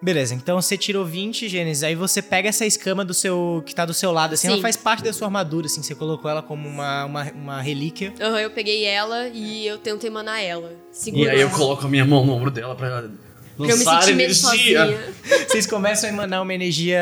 [0.00, 3.84] Beleza, então você tirou 20, Gênesis, aí você pega essa escama do seu que tá
[3.84, 4.54] do seu lado, assim, Sim.
[4.54, 8.12] ela faz parte da sua armadura, assim, você colocou ela como uma, uma, uma relíquia.
[8.20, 10.72] Aham, eu peguei ela e eu tento emanar ela.
[10.90, 13.10] E Segura aí eu coloco a minha mão no ombro dela pra pra
[13.58, 14.48] eu me lançar sentir meio energia.
[14.48, 15.14] sozinha.
[15.46, 16.98] Vocês começam a emanar uma energia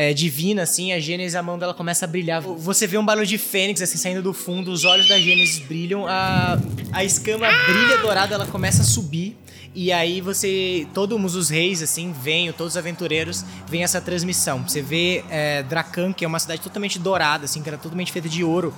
[0.00, 2.40] é, divina, assim, a Gênesis, a mão dela começa a brilhar.
[2.40, 6.06] Você vê um barulho de fênix, assim, saindo do fundo, os olhos da Gênesis brilham,
[6.06, 6.58] a,
[6.90, 9.36] a escama brilha dourada, ela começa a subir.
[9.74, 14.66] E aí você, todos os reis, assim, vêm, todos os aventureiros, vem essa transmissão.
[14.66, 18.26] Você vê é, Dracan, que é uma cidade totalmente dourada, assim, que era totalmente feita
[18.28, 18.74] de ouro.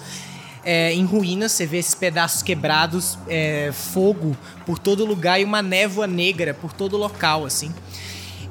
[0.65, 5.63] É, em ruínas, você vê esses pedaços quebrados, é, fogo por todo lugar e uma
[5.63, 7.73] névoa negra por todo local, assim.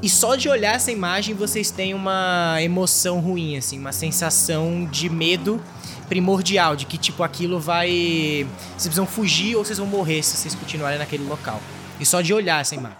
[0.01, 5.09] E só de olhar essa imagem vocês têm uma emoção ruim, assim, uma sensação de
[5.09, 5.61] medo
[6.09, 8.47] primordial, de que tipo aquilo vai.
[8.71, 11.61] Vocês precisam fugir ou vocês vão morrer se vocês continuarem naquele local.
[11.99, 12.97] E só de olhar essa imagem.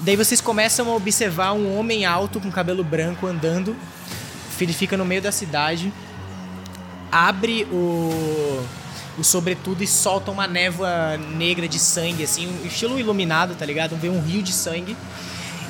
[0.00, 3.74] Daí vocês começam a observar um homem alto com cabelo branco andando.
[4.60, 5.92] Ele fica no meio da cidade,
[7.10, 8.60] abre o,
[9.16, 13.96] o sobretudo e solta uma névoa negra de sangue, assim, um estilo iluminado, tá ligado?
[13.96, 14.96] Vê um rio de sangue.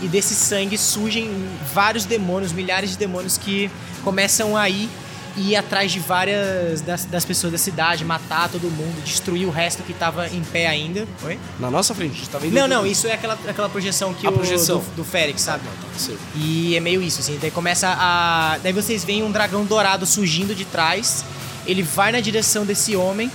[0.00, 1.30] E desse sangue surgem
[1.74, 3.70] vários demônios, milhares de demônios que
[4.04, 4.88] começam a ir
[5.37, 9.50] e ir atrás de várias das, das pessoas da cidade, matar todo mundo, destruir o
[9.50, 11.06] resto que tava em pé ainda.
[11.24, 11.38] Oi?
[11.61, 12.52] Na nossa frente, a gente tá vendo.
[12.52, 14.78] Não, não, isso é aquela, aquela projeção que A o projeção.
[14.78, 15.62] do, do Félix, sabe?
[15.96, 16.18] Sei.
[16.34, 17.38] E é meio isso, assim.
[17.40, 18.58] Daí começa a.
[18.62, 21.24] Daí vocês veem um dragão dourado surgindo de trás.
[21.66, 23.30] Ele vai na direção desse homem.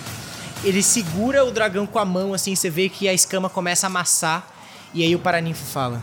[0.64, 2.56] Ele segura o dragão com a mão, assim.
[2.56, 4.48] Você vê que a escama começa a amassar.
[4.94, 6.02] E aí o Paraninfo fala: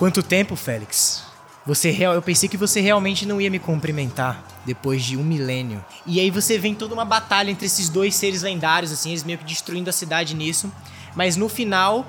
[0.00, 1.24] Quanto tempo, Félix?
[1.66, 2.14] Você real...
[2.14, 5.84] Eu pensei que você realmente não ia me cumprimentar depois de um milênio.
[6.06, 9.36] E aí você vê toda uma batalha entre esses dois seres lendários, assim, eles meio
[9.36, 10.72] que destruindo a cidade nisso.
[11.14, 12.06] Mas no final,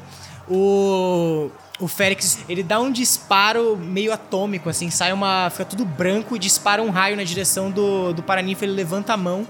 [0.50, 1.52] o.
[1.82, 5.50] O Félix, ele dá um disparo meio atômico, assim, sai uma.
[5.50, 9.18] fica tudo branco e dispara um raio na direção do, do Paraninfo, ele levanta a
[9.18, 9.46] mão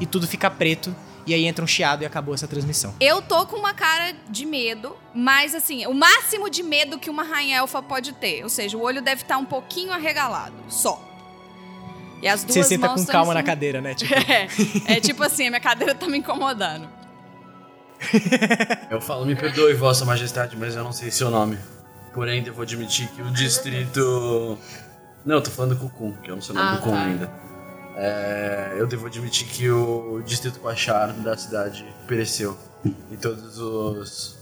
[0.00, 0.92] e tudo fica preto.
[1.26, 2.94] E aí entra um chiado e acabou essa transmissão.
[3.00, 7.24] Eu tô com uma cara de medo, mas assim, o máximo de medo que uma
[7.24, 8.44] rainha elfa pode ter.
[8.44, 11.02] Ou seja, o olho deve estar um pouquinho arregalado, só.
[12.22, 13.94] E as duas Você senta mãos com calma em na cadeira, né?
[13.94, 14.14] Tipo,
[14.88, 16.88] É, é tipo assim, a minha cadeira tá me incomodando.
[18.90, 21.58] Eu falo, me perdoe, Vossa Majestade, mas eu não sei seu nome.
[22.14, 24.58] Porém, devo admitir que o distrito.
[25.24, 26.92] Não, eu tô falando do Kukum, que eu não sei o nome Ah, do Kukum
[26.92, 27.02] tá.
[27.02, 27.32] ainda.
[27.96, 32.56] É, eu devo admitir que o distrito Quachar da cidade pereceu.
[33.10, 34.36] E todos os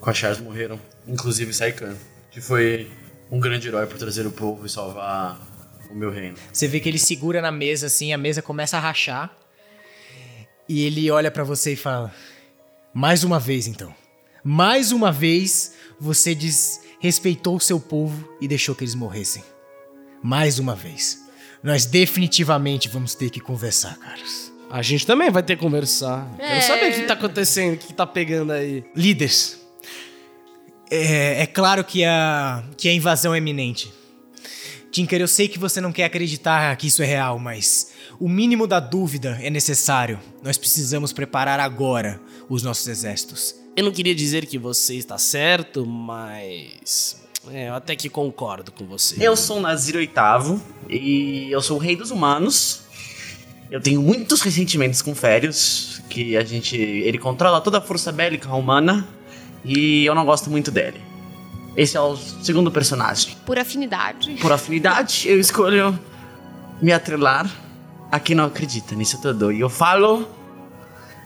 [0.00, 1.96] Quachars morreram, inclusive Saikan,
[2.30, 2.90] que foi
[3.30, 5.40] um grande herói por trazer o povo e salvar
[5.90, 6.36] o meu reino.
[6.52, 9.36] Você vê que ele segura na mesa, assim, a mesa começa a rachar.
[10.68, 12.14] E ele olha pra você e fala:
[12.94, 13.94] Mais uma vez, então.
[14.42, 19.42] Mais uma vez você desrespeitou o seu povo e deixou que eles morressem.
[20.22, 21.23] Mais uma vez.
[21.64, 24.52] Nós definitivamente vamos ter que conversar, caros.
[24.70, 26.30] A gente também vai ter que conversar.
[26.38, 26.48] É.
[26.48, 28.84] Quero saber o que tá acontecendo, o que tá pegando aí.
[28.94, 29.58] Líderes,
[30.90, 33.90] é, é claro que a, que a invasão é iminente.
[34.92, 38.66] Tinker, eu sei que você não quer acreditar que isso é real, mas o mínimo
[38.66, 40.20] da dúvida é necessário.
[40.42, 43.54] Nós precisamos preparar agora os nossos exércitos.
[43.74, 47.24] Eu não queria dizer que você está certo, mas.
[47.50, 49.16] É, eu até que concordo com você.
[49.18, 52.82] Eu sou o Nazir VIII e eu sou o rei dos humanos.
[53.70, 56.76] Eu tenho muitos ressentimentos com Férios, que a gente.
[56.76, 59.06] ele controla toda a força bélica humana
[59.64, 61.00] e eu não gosto muito dele.
[61.76, 63.36] Esse é o segundo personagem.
[63.44, 64.34] Por afinidade.
[64.40, 65.98] Por afinidade, eu escolho
[66.80, 67.50] me atrelar
[68.12, 69.50] a quem não acredita nisso tudo.
[69.50, 70.28] E eu falo.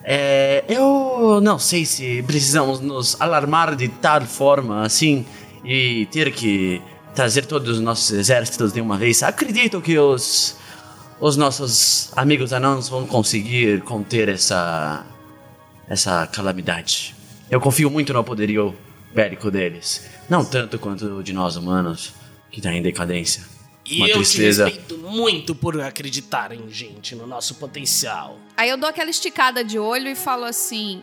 [0.04, 5.26] é, eu não sei se precisamos nos alarmar de tal forma assim
[5.62, 6.80] e ter que
[7.18, 9.24] trazer todos os nossos exércitos de uma vez.
[9.24, 10.54] Acredito que os,
[11.18, 15.04] os nossos amigos anãos vão conseguir conter essa,
[15.88, 17.16] essa calamidade.
[17.50, 18.72] Eu confio muito no poderio
[19.12, 20.08] bélico deles.
[20.28, 22.14] Não tanto quanto o de nós humanos,
[22.52, 23.42] que tá em decadência.
[23.84, 24.70] E Uma eu tristeza.
[24.70, 28.38] te respeito muito por acreditar em gente, no nosso potencial.
[28.56, 31.02] Aí eu dou aquela esticada de olho e falo assim: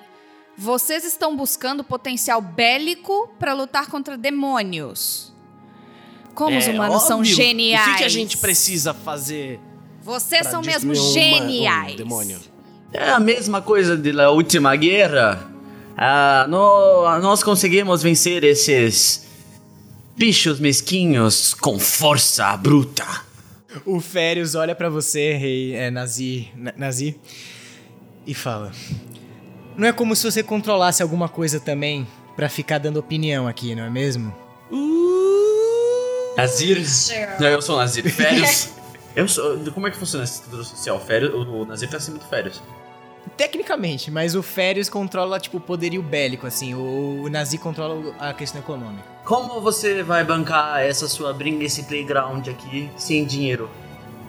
[0.58, 5.35] vocês estão buscando potencial bélico pra lutar contra demônios.
[6.36, 7.34] Como os É humanos são óbvio.
[7.36, 7.88] geniais.
[7.88, 9.60] O que, que a gente precisa fazer?
[10.04, 11.94] Vocês são mesmo uma- geniais.
[11.94, 12.40] um demônio?
[12.94, 15.50] É a mesma coisa da última guerra.
[15.98, 19.26] Ah, no- nós conseguimos vencer esses
[20.16, 23.06] bichos mesquinhos com força bruta.
[23.86, 27.18] O Férios olha pra você, rei é, Nazi, Na- Nazi,
[28.28, 28.72] e fala:
[29.78, 33.84] Não é como se você controlasse alguma coisa também pra ficar dando opinião aqui, não
[33.84, 34.34] é mesmo?
[36.38, 36.84] Nazir.
[37.40, 38.10] Não, eu sou o Nazir.
[38.10, 38.74] Férias.
[39.16, 39.58] eu sou.
[39.72, 41.00] Como é que funciona essa estrutura social?
[41.00, 42.62] Férias, o, o Nazir tá acima do Férias.
[43.36, 46.74] Tecnicamente, mas o Férios controla, tipo, o poderio bélico, assim.
[46.74, 49.04] O, o Nazi controla a questão econômica.
[49.26, 53.70] Como você vai bancar essa sua brinca, esse playground aqui, sem dinheiro?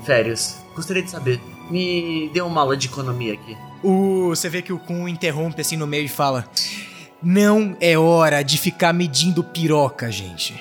[0.05, 0.64] Férias.
[0.75, 1.40] Gostaria de saber.
[1.71, 3.57] Me dê uma aula de economia aqui.
[3.83, 6.49] O, você vê que o Kun interrompe assim no meio e fala:
[7.22, 10.55] Não é hora de ficar medindo piroca, gente.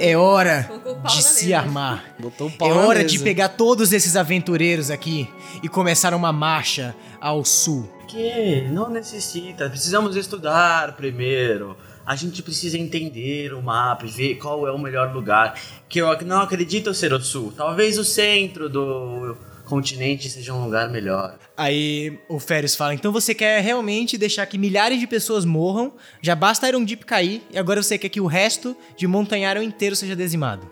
[0.00, 0.68] É hora
[1.06, 1.58] de se mesa.
[1.58, 2.04] armar.
[2.18, 3.10] Botou o pau É hora mesa.
[3.10, 5.28] de pegar todos esses aventureiros aqui
[5.62, 7.88] e começar uma marcha ao sul.
[8.08, 9.70] Que não necessita.
[9.70, 11.76] Precisamos estudar primeiro.
[12.04, 15.54] A gente precisa entender o mapa e ver qual é o melhor lugar.
[15.88, 17.52] Que eu não acredito ser o sul.
[17.56, 21.38] Talvez o centro do continente seja um lugar melhor.
[21.56, 25.92] Aí o Férios fala: Então você quer realmente deixar que milhares de pessoas morram?
[26.22, 29.96] Já basta Iron Deep cair e agora você quer que o resto de Montanharo inteiro
[29.96, 30.70] seja dizimado.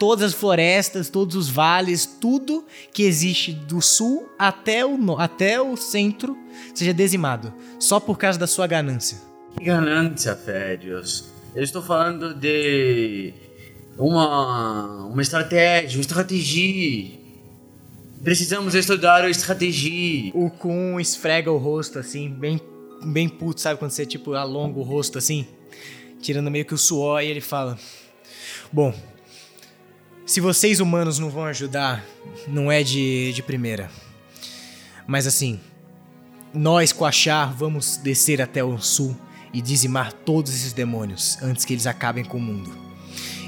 [0.00, 5.60] Todas as florestas, todos os vales, tudo que existe do sul até o, no- até
[5.60, 6.36] o centro
[6.74, 7.52] seja dizimado.
[7.78, 9.18] Só por causa da sua ganância.
[9.56, 11.26] Que ganância, Férios.
[11.54, 13.32] Eu estou falando de
[13.98, 17.19] uma, uma estratégia, uma estratégia.
[18.22, 20.30] Precisamos estudar a estratégia.
[20.34, 22.60] O Kun esfrega o rosto assim, bem,
[23.02, 23.78] bem puto, sabe?
[23.78, 25.46] Quando você, tipo, alonga o rosto assim,
[26.20, 27.78] tirando meio que o suor, e ele fala:
[28.70, 28.94] Bom,
[30.26, 32.04] se vocês humanos não vão ajudar,
[32.46, 33.90] não é de, de primeira.
[35.06, 35.58] Mas assim,
[36.52, 39.16] nós com a Char vamos descer até o sul
[39.52, 42.70] e dizimar todos esses demônios antes que eles acabem com o mundo.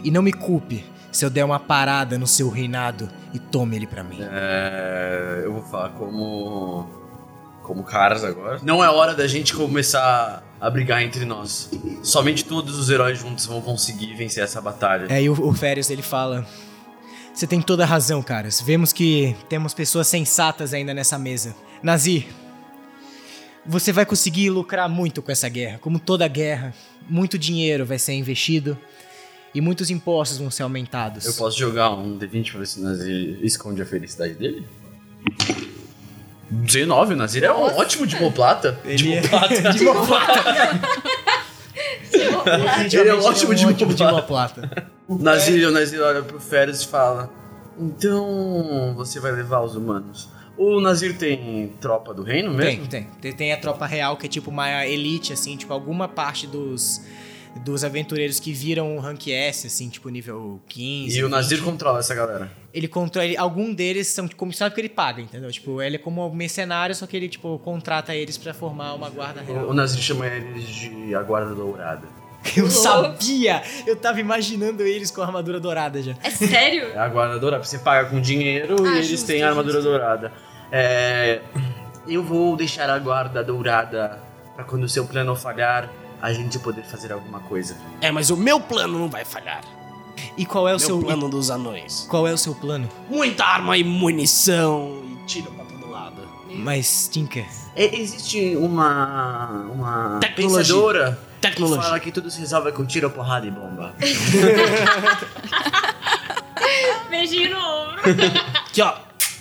[0.02, 0.82] E não me culpe
[1.12, 4.18] se eu der uma parada no seu reinado e tome ele pra mim.
[4.20, 7.00] É, eu vou falar como.
[7.62, 8.58] Como caras agora.
[8.64, 11.70] Não é hora da gente começar a brigar entre nós.
[12.02, 15.06] Somente todos os heróis juntos vão conseguir vencer essa batalha.
[15.08, 16.44] É, e o, o Férias ele fala:
[17.32, 18.60] Você tem toda a razão, caras.
[18.60, 21.54] Vemos que temos pessoas sensatas ainda nessa mesa.
[21.82, 22.26] Nazi,
[23.64, 25.78] você vai conseguir lucrar muito com essa guerra.
[25.78, 26.74] Como toda guerra,
[27.08, 28.76] muito dinheiro vai ser investido
[29.54, 31.24] e muitos impostos vão ser aumentados.
[31.26, 34.66] Eu posso jogar um D20 pra ver se o Nazir esconde a felicidade dele?
[36.50, 37.76] 19, o Nazir é um Nossa.
[37.76, 38.78] ótimo dimoplata.
[38.84, 39.20] Ele é-
[39.72, 40.42] Dimoplata.
[42.12, 44.88] Definitivamente Ele é um ótimo de dimoplata.
[45.08, 47.30] O Nazir, o Nazir olha pro Férias e fala:
[47.78, 50.28] Então você vai levar os humanos.
[50.56, 52.86] O Nazir tem tropa do reino mesmo?
[52.86, 53.10] Tem, tem.
[53.20, 57.00] Tem- Tem a tropa real, que é tipo uma elite, assim, tipo, alguma parte dos,
[57.64, 61.18] dos aventureiros que viram o rank S, assim, tipo, nível 15.
[61.18, 61.64] E o Nazir 20.
[61.66, 62.50] controla essa galera.
[62.72, 63.26] ele controla.
[63.26, 65.50] ele- Algum deles são comissários porque ele paga, entendeu?
[65.52, 69.10] Tipo, ele é como um mercenário, só que ele, tipo, contrata eles pra formar uma
[69.10, 69.68] guarda O, real.
[69.68, 72.02] o Nazir chama eles de a guarda dourada.
[72.56, 73.62] Eu sabia!
[73.86, 76.16] Eu tava imaginando eles com a armadura dourada já.
[76.24, 76.86] É sério?
[76.88, 77.62] É a guarda dourada.
[77.62, 79.88] Você paga com dinheiro Ah, e eles justo, têm a armadura justo.
[79.90, 80.32] dourada.
[80.72, 81.40] É,
[82.08, 84.18] Eu vou deixar a guarda dourada
[84.56, 85.88] pra quando o seu plano falhar,
[86.22, 87.76] a gente poder fazer alguma coisa.
[88.00, 89.60] É, mas o meu plano não vai falhar.
[90.36, 92.06] E qual é o Meu seu plano dos anões.
[92.08, 92.88] Qual é o seu plano?
[93.10, 96.22] Muita arma e munição e tiro pra todo lado.
[96.54, 99.66] Mas, Tinker, E- Existe uma.
[99.72, 100.58] uma Tecnologia.
[100.74, 101.82] pensadora que Tecnologia.
[101.82, 103.94] fala que tudo se resolve com tiro, porrada e bomba.
[107.10, 108.00] Beijinho no ombro.
[108.66, 108.94] Aqui, ó.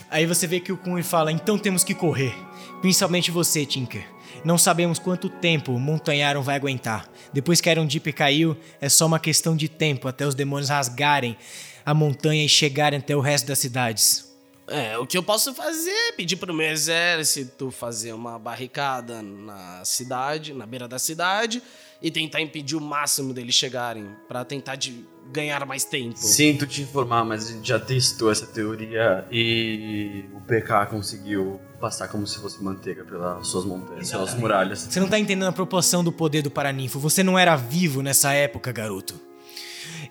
[0.09, 2.33] Aí você vê que o Kun fala: então temos que correr.
[2.81, 4.05] Principalmente você, Tinker.
[4.43, 7.07] Não sabemos quanto tempo o Montanharon vai aguentar.
[7.31, 11.37] Depois que Iron Deep caiu, é só uma questão de tempo até os demônios rasgarem
[11.85, 14.31] a montanha e chegarem até o resto das cidades.
[14.67, 19.83] É, o que eu posso fazer é pedir pro meu exército fazer uma barricada na
[19.83, 21.61] cidade, na beira da cidade,
[22.01, 26.17] e tentar impedir o máximo deles chegarem, pra tentar de ganhar mais tempo.
[26.17, 32.07] Sinto te informar, mas a gente já testou essa teoria e o PK conseguiu passar
[32.07, 34.87] como se fosse manteiga pelas suas montanhas, pelas muralhas.
[34.89, 36.99] Você não tá entendendo a proporção do poder do Paraninfo.
[36.99, 39.19] Você não era vivo nessa época, garoto.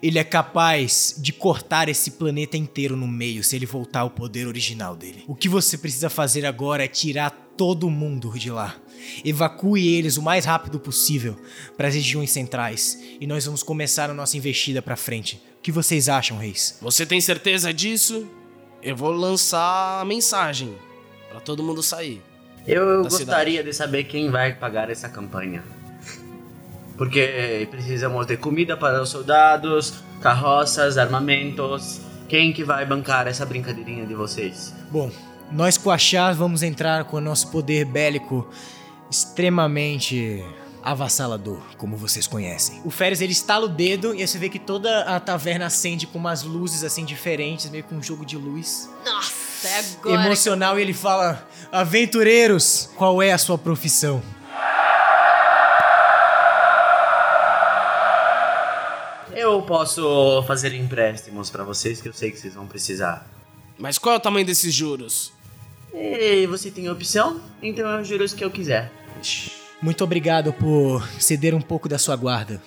[0.03, 4.47] Ele é capaz de cortar esse planeta inteiro no meio se ele voltar ao poder
[4.47, 5.25] original dele.
[5.29, 8.77] O que você precisa fazer agora é tirar todo mundo de lá.
[9.25, 11.39] Evacue eles o mais rápido possível
[11.77, 15.41] para as regiões centrais e nós vamos começar a nossa investida para frente.
[15.59, 16.79] O que vocês acham, reis?
[16.81, 18.27] Você tem certeza disso?
[18.83, 20.75] Eu vou lançar a mensagem
[21.31, 22.23] pra todo mundo sair.
[22.67, 25.63] Eu gostaria de saber quem vai pagar essa campanha.
[26.99, 32.01] Porque precisamos de comida para os soldados, carroças, armamentos.
[32.29, 34.75] Quem que vai bancar essa brincadeirinha de vocês?
[34.91, 35.11] Bom,
[35.51, 38.49] nós com a Chá vamos entrar com o nosso poder bélico
[39.11, 40.45] extremamente
[40.83, 42.81] avassalador, como vocês conhecem.
[42.85, 46.19] O Férias ele estala o dedo e você vê que toda a taverna acende com
[46.19, 50.25] umas luzes assim diferentes, meio com um jogo de luz Nossa, é agora.
[50.27, 54.23] emocional e ele fala: "Aventureiros, qual é a sua profissão?"
[59.33, 63.27] Eu posso fazer empréstimos para vocês que eu sei que vocês vão precisar.
[63.79, 65.33] Mas qual é o tamanho desses juros?
[65.95, 67.41] E você tem opção?
[67.63, 68.93] Então eu juro os que eu quiser.
[69.81, 72.63] Muito obrigado por ceder um pouco da sua guarda.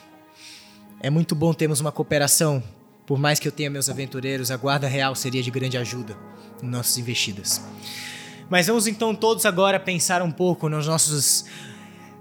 [0.99, 2.63] É muito bom termos uma cooperação.
[3.05, 6.15] Por mais que eu tenha meus aventureiros, a guarda real seria de grande ajuda
[6.61, 7.61] em nossas investidas.
[8.49, 11.45] Mas vamos então todos agora pensar um pouco nos nossos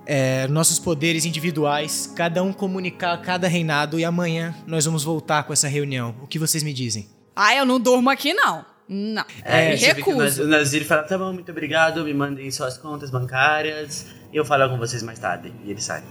[0.06, 5.52] é, nossos poderes individuais, cada um comunicar cada reinado e amanhã nós vamos voltar com
[5.52, 6.14] essa reunião.
[6.22, 7.08] O que vocês me dizem?
[7.36, 8.64] Ah, eu não durmo aqui, não.
[8.88, 9.24] Não.
[9.44, 10.42] É, Me você vê que o Naz- recuso.
[10.42, 14.68] o Nazir fala, tá bom, muito obrigado, me mandem suas contas bancárias e eu falo
[14.68, 15.52] com vocês mais tarde.
[15.64, 16.02] E ele sai.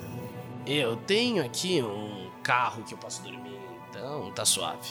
[0.65, 3.40] Eu tenho aqui um carro que eu posso dormir,
[4.19, 4.89] então tá suave.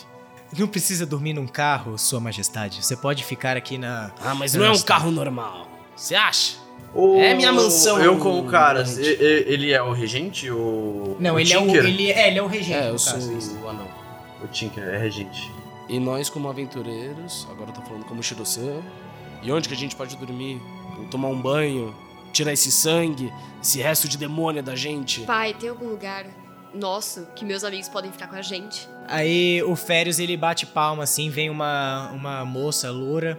[0.59, 2.85] Não precisa dormir num carro, Sua Majestade.
[2.85, 4.11] Você pode ficar aqui na.
[4.21, 5.69] Ah, mas na não é um carro normal.
[5.95, 6.57] Você acha?
[6.93, 10.51] O- É minha mansão, Eu com o cara, ele é o regente?
[10.51, 11.77] O, Não, o ele é o.
[11.77, 12.73] Ele, é, ele é o regente.
[12.73, 13.57] É, no eu caso, sou isso.
[13.63, 13.87] o anão.
[14.43, 15.53] O Tinker é regente.
[15.89, 18.81] E nós, como aventureiros, agora eu tô falando como Shiro-san,
[19.43, 20.61] e onde que a gente pode dormir?
[21.11, 21.95] Tomar um banho,
[22.33, 25.21] tirar esse sangue, esse resto de demônio da gente?
[25.23, 26.27] Pai, tem algum lugar
[26.75, 28.89] nosso que meus amigos podem ficar com a gente?
[29.11, 33.39] Aí o Férios ele bate palma assim, vem uma, uma moça loura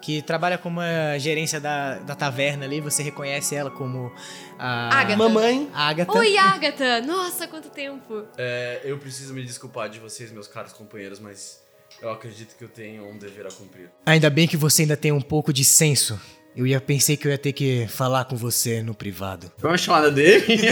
[0.00, 4.10] que trabalha como a gerência da, da taverna ali, você reconhece ela como
[4.58, 5.16] a Agatha.
[5.16, 6.18] Mamãe, Agatha.
[6.18, 7.02] Oi, Agatha!
[7.02, 8.24] Nossa, quanto tempo!
[8.38, 11.62] É, eu preciso me desculpar de vocês, meus caros companheiros, mas
[12.00, 13.90] eu acredito que eu tenho um dever a cumprir.
[14.06, 16.18] Ainda bem que você ainda tem um pouco de senso.
[16.56, 19.52] Eu ia pensei que eu ia ter que falar com você no privado.
[19.58, 20.46] Foi uma chamada dele?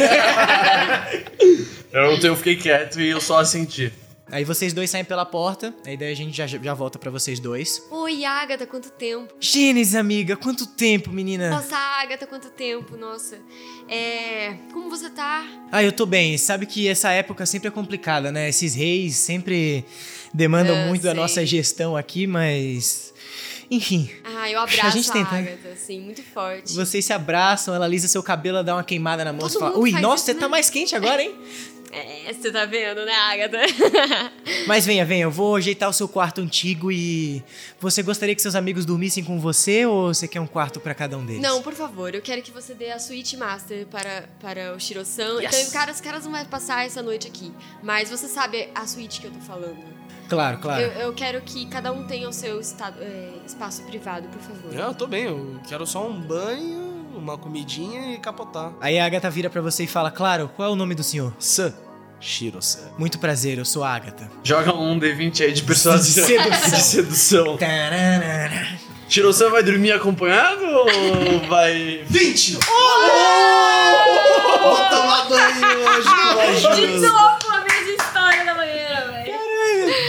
[1.92, 3.92] eu não tenho, eu fiquei quieto e eu só assenti.
[4.30, 7.40] Aí vocês dois saem pela porta, aí daí a gente já, já volta pra vocês
[7.40, 7.82] dois.
[7.90, 9.32] Oi, Agatha, quanto tempo!
[9.40, 11.48] Gênesis, amiga, quanto tempo, menina?
[11.48, 13.38] Nossa, Agatha, quanto tempo, nossa.
[13.88, 14.54] É.
[14.72, 15.46] Como você tá?
[15.72, 16.36] Ah, eu tô bem.
[16.36, 18.50] Sabe que essa época sempre é complicada, né?
[18.50, 19.82] Esses reis sempre
[20.34, 21.20] demandam É, muito da sei.
[21.20, 23.14] nossa gestão aqui, mas.
[23.70, 25.40] Enfim, Ah, eu abraço a, gente tenta, né?
[25.52, 26.72] Agatha, assim, muito forte.
[26.74, 29.78] vocês se abraçam, ela alisa seu cabelo, ela dá uma queimada na moça e fala:
[29.78, 31.34] Ui, nossa, isso, você né?" tá mais quente agora, hein?
[31.90, 33.58] É, você tá vendo, né, Agatha?
[34.66, 37.42] mas venha, venha, eu vou ajeitar o seu quarto antigo e.
[37.80, 41.16] Você gostaria que seus amigos dormissem com você ou você quer um quarto pra cada
[41.16, 41.42] um deles?
[41.42, 45.40] Não, por favor, eu quero que você dê a suíte master para, para o Shiro-san.
[45.40, 45.54] Yes.
[45.54, 47.52] Então, cara, os caras não vão passar essa noite aqui.
[47.82, 49.98] Mas você sabe a suíte que eu tô falando.
[50.28, 50.82] Claro, claro.
[50.82, 54.74] Eu, eu quero que cada um tenha o seu estado, é, espaço privado, por favor.
[54.74, 58.72] não, eu tô bem, eu quero só um banho, uma comidinha e capotar.
[58.80, 61.32] Aí a Agatha vira pra você e fala: Claro, qual é o nome do senhor?
[61.38, 61.72] San,
[62.20, 62.90] Shiro-san.
[62.98, 64.30] Muito prazer, eu sou a Agatha.
[64.42, 66.02] Joga um D20 aí de persuasão.
[66.04, 66.70] De sedução.
[66.70, 67.56] De sedução.
[67.56, 68.66] Tararara.
[69.08, 72.04] Tirosan vai dormir acompanhado ou vai.
[72.06, 72.52] 20!
[72.52, 72.60] Vou
[74.90, 77.37] tomar banho hoje, De novo a mesma história da banheira, velho.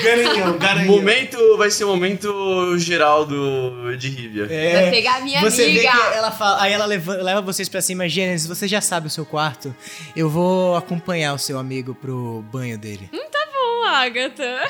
[0.04, 0.96] Garanhão, garanhão.
[0.96, 4.48] Momento vai ser o momento geral do de Rivia.
[4.48, 5.82] Vai pegar a minha você amiga.
[5.82, 8.08] Vê que ela fala, aí ela leva, leva vocês pra cima.
[8.08, 9.76] Gênesis, você já sabe o seu quarto.
[10.16, 13.10] Eu vou acompanhar o seu amigo pro banho dele.
[13.12, 14.68] Ô, Agatha.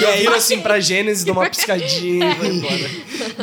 [0.00, 2.90] E aí, assim pra Gênesis, dou uma piscadinha e vou embora.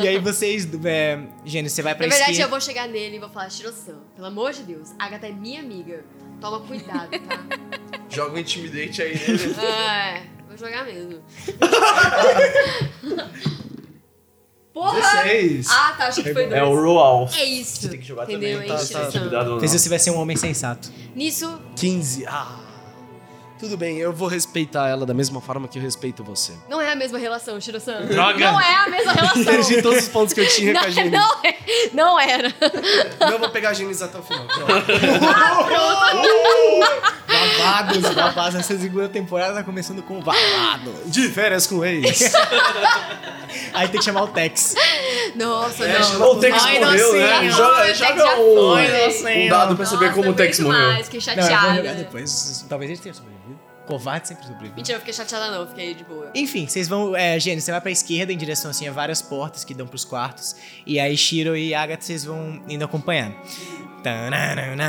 [0.03, 0.67] e aí vocês.
[0.85, 2.47] É, Gênesis, você vai pra Na verdade, esquerda.
[2.47, 5.59] eu vou chegar nele e vou falar, Shiro-san, pelo amor de Deus, Agatha é minha
[5.59, 6.05] amiga.
[6.39, 7.79] Toma cuidado, tá?
[8.11, 9.55] Joga um intimidate aí nele.
[9.57, 10.23] ah, é.
[10.47, 11.19] Vou jogar mesmo.
[14.73, 14.99] Porra!
[15.23, 15.67] 16.
[15.69, 16.57] Ah, tá, achei que foi dois.
[16.57, 17.29] É o Roal.
[17.35, 17.89] É isso.
[17.89, 18.77] tem que jogar Entendeu, também, tá?
[18.77, 19.19] Shiro-san?
[19.19, 19.79] Cuidado ou Fez não.
[19.79, 20.89] você vai ser um homem sensato.
[21.13, 22.25] Nisso, 15.
[22.25, 22.57] Ah.
[23.59, 26.51] Tudo bem, eu vou respeitar ela da mesma forma que eu respeito você.
[26.67, 28.07] não é a mesma relação, Shiro-san.
[28.07, 28.39] Droga!
[28.51, 29.45] Não é a mesma relação.
[29.45, 31.19] Perdi todos os pontos que eu tinha com a Não, Gênesis.
[31.19, 31.55] não, é,
[31.93, 32.51] não era.
[33.29, 34.47] Não vou pegar a Gênesis até o final.
[34.47, 34.71] Pronto.
[37.57, 38.55] Babados, babados.
[38.59, 40.93] Essa segunda temporada tá começando com babado.
[41.05, 42.31] De férias com ex.
[43.73, 44.75] Aí tem que chamar o Tex.
[45.35, 46.31] Nossa, É, não.
[46.31, 47.41] o Tex Ai, morreu, né?
[47.49, 47.95] docinho.
[47.95, 50.87] Joga, um, um dado pra saber Nossa, como o Tex morreu.
[50.87, 51.75] mais, Fiquei Não, eu vou chateada.
[51.77, 52.65] jogar depois.
[52.67, 53.41] Talvez ele tenha sobrevivido.
[53.87, 54.75] Covarde sempre sobrevive.
[54.75, 56.31] Mentira, eu fiquei chateada não, fiquei de boa.
[56.35, 57.15] Enfim, vocês vão.
[57.15, 60.05] É, Gênesis, você vai pra esquerda em direção assim a várias portas que dão pros
[60.05, 60.55] quartos.
[60.85, 63.35] E aí Shiro e Agatha vocês vão indo acompanhando.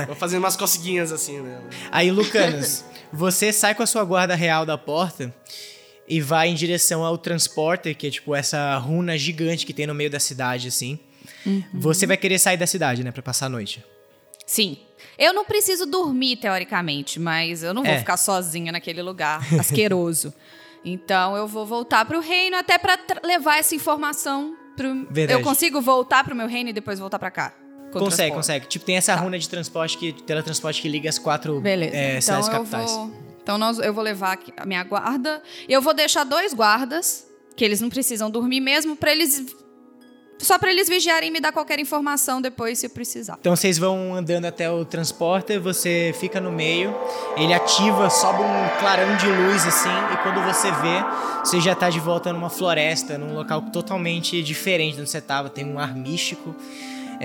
[0.07, 1.61] Vou fazendo umas coceguinhas assim, né?
[1.91, 5.35] Aí, Lucanos, você sai com a sua guarda real da porta
[6.09, 9.95] e vai em direção ao transporter, que é tipo essa runa gigante que tem no
[9.95, 10.99] meio da cidade, assim.
[11.73, 13.85] Você vai querer sair da cidade, né, pra passar a noite.
[14.47, 14.77] Sim.
[15.19, 17.99] Eu não preciso dormir, teoricamente, mas eu não vou É.
[17.99, 20.33] ficar sozinha naquele lugar asqueroso.
[20.85, 25.07] então eu vou voltar pro reino até pra tra- levar essa informação pro.
[25.11, 25.33] Verdade.
[25.33, 27.55] Eu consigo voltar pro meu reino e depois voltar pra cá?
[28.01, 28.35] Consegue, transporte?
[28.35, 28.67] consegue.
[28.67, 31.97] Tipo, tem essa runa de transporte, que, teletransporte que liga as quatro Beleza.
[31.97, 32.91] é, então cidades eu capitais.
[32.91, 33.11] vou.
[33.43, 35.43] Então nós, eu vou levar aqui a minha guarda.
[35.69, 37.27] E eu vou deixar dois guardas,
[37.57, 39.45] que eles não precisam dormir mesmo, pra eles.
[40.39, 43.37] Só pra eles vigiarem e me dar qualquer informação depois se eu precisar.
[43.39, 46.93] Então vocês vão andando até o transporter, você fica no meio,
[47.37, 51.05] ele ativa, sobe um clarão de luz assim, e quando você vê,
[51.45, 55.49] você já tá de volta numa floresta, num local totalmente diferente de onde você tava,
[55.49, 56.57] tem um ar místico.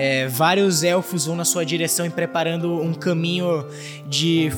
[0.00, 3.66] É, vários elfos vão na sua direção e preparando um caminho
[4.06, 4.52] de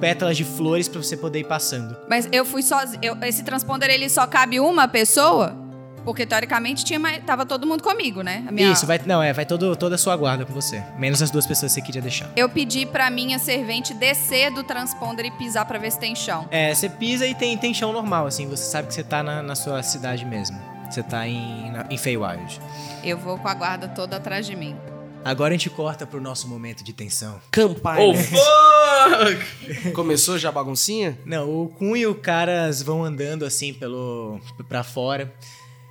[0.00, 1.96] pétalas de flores pra você poder ir passando.
[2.08, 2.98] Mas eu fui sozinha.
[3.02, 5.56] eu- Esse transponder ele só cabe uma pessoa?
[6.04, 8.42] Porque teoricamente tinha mais, tava todo mundo comigo, né?
[8.50, 11.30] Minha- Isso, vai, não, é, vai todo, toda a sua guarda com você, menos as
[11.30, 12.30] duas pessoas que você queria deixar.
[12.34, 16.46] Eu pedi pra minha servente descer do transponder e pisar pra ver se tem chão.
[16.50, 19.42] É, você pisa e tem, tem chão normal, assim, você sabe que você tá na,
[19.42, 20.56] na sua cidade mesmo.
[20.88, 22.60] Você tá em, na, em Feywild.
[23.04, 24.76] Eu vou com a guarda toda atrás de mim.
[25.24, 27.40] Agora a gente corta pro nosso momento de tensão.
[27.50, 28.00] Campanha.
[28.00, 29.92] Oh, fuck!
[29.92, 31.18] Começou já a baguncinha?
[31.24, 35.32] Não, o Kun e o Caras vão andando assim pelo para fora.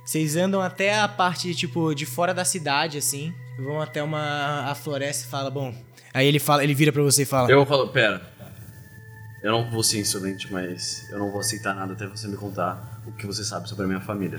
[0.04, 4.74] Vocês andam até a parte tipo de fora da cidade assim, vão até uma a
[4.74, 5.74] floresta e fala, bom,
[6.14, 8.22] aí ele fala, ele vira pra você e fala: Eu falo, pera.
[9.42, 13.02] Eu não vou ser insolente, mas eu não vou aceitar nada até você me contar
[13.06, 14.38] o que você sabe sobre a minha família.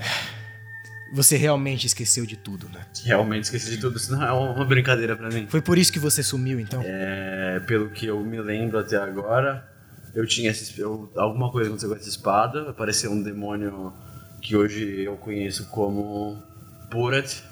[1.14, 2.86] "Você realmente esqueceu de tudo, né?
[3.04, 5.46] Realmente esqueci de tudo, isso não é uma brincadeira pra mim.
[5.48, 9.68] Foi por isso que você sumiu então?" É, pelo que eu me lembro até agora,
[10.14, 13.92] eu tinha essa, eu, alguma coisa aconteceu com essa espada, apareceu um demônio
[14.40, 16.42] que hoje eu conheço como
[16.90, 17.42] Purat.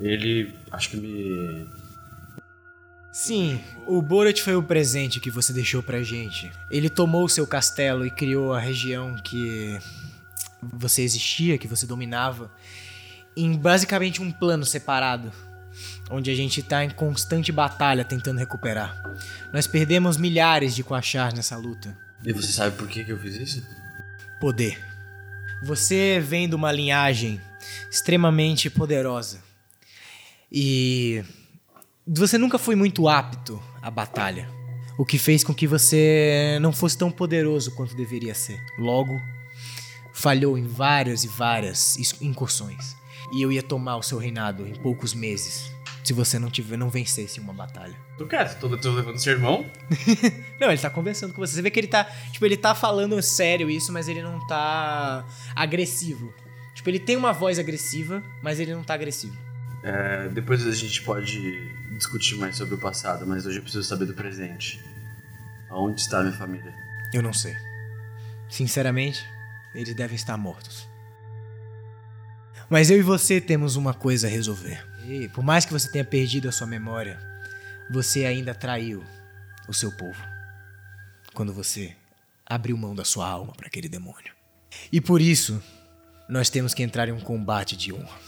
[0.00, 1.66] Ele acho que me
[3.14, 6.50] Sim, o Borat foi o presente que você deixou pra gente.
[6.68, 9.78] Ele tomou o seu castelo e criou a região que
[10.60, 12.50] você existia, que você dominava,
[13.36, 15.32] em basicamente um plano separado,
[16.10, 18.94] onde a gente tá em constante batalha tentando recuperar.
[19.52, 21.96] Nós perdemos milhares de Quachar nessa luta.
[22.24, 23.66] E você sabe por que, que eu fiz isso?
[24.40, 24.82] Poder.
[25.62, 27.40] Você vem de uma linhagem
[27.90, 29.42] extremamente poderosa.
[30.50, 31.24] E
[32.06, 34.48] você nunca foi muito apto à batalha.
[34.96, 38.60] O que fez com que você não fosse tão poderoso quanto deveria ser.
[38.78, 39.20] Logo,
[40.12, 42.94] falhou em várias e várias incursões.
[43.32, 45.72] E eu ia tomar o seu reinado em poucos meses,
[46.04, 47.94] se você não tiver não vencesse uma batalha.
[48.18, 49.64] Tô quieto, tô, tô levando sermão.
[50.60, 51.54] Não, ele tá conversando com você.
[51.54, 52.04] Você vê que ele tá.
[52.30, 56.32] Tipo, ele tá falando sério isso, mas ele não tá agressivo.
[56.74, 59.36] Tipo, ele tem uma voz agressiva, mas ele não tá agressivo.
[59.82, 61.40] É, depois a gente pode
[61.92, 64.80] discutir mais sobre o passado, mas hoje eu preciso saber do presente.
[65.68, 66.72] Aonde está a minha família?
[67.12, 67.54] Eu não sei.
[68.48, 69.24] Sinceramente,
[69.74, 70.88] eles devem estar mortos.
[72.74, 74.84] Mas eu e você temos uma coisa a resolver.
[75.06, 77.20] E por mais que você tenha perdido a sua memória,
[77.88, 79.04] você ainda traiu
[79.68, 80.20] o seu povo.
[81.32, 81.94] Quando você
[82.44, 84.32] abriu mão da sua alma para aquele demônio.
[84.90, 85.62] E por isso,
[86.28, 88.18] nós temos que entrar em um combate de honra.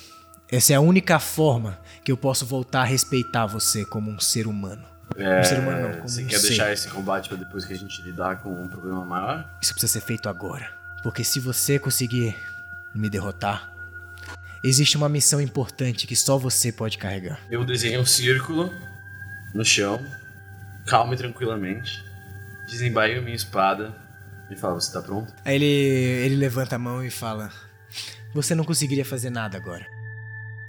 [0.49, 4.47] Essa é a única forma que eu posso voltar a respeitar você como um ser
[4.47, 4.86] humano.
[5.16, 6.49] É, um ser humano não, como você um quer ser.
[6.51, 9.59] deixar esse combate pra depois que a gente lidar com um problema maior?
[9.61, 10.72] Isso precisa ser feito agora.
[11.03, 12.36] Porque se você conseguir
[12.94, 13.75] me derrotar,
[14.68, 17.40] existe uma missão importante que só você pode carregar.
[17.50, 18.72] Eu desenho um círculo
[19.54, 20.04] no chão,
[20.86, 22.04] calmo e tranquilamente.
[22.66, 23.94] Desembaio minha espada
[24.50, 25.32] e falo: Você tá pronto?
[25.44, 27.50] Aí ele, ele levanta a mão e fala:
[28.34, 29.86] Você não conseguiria fazer nada agora.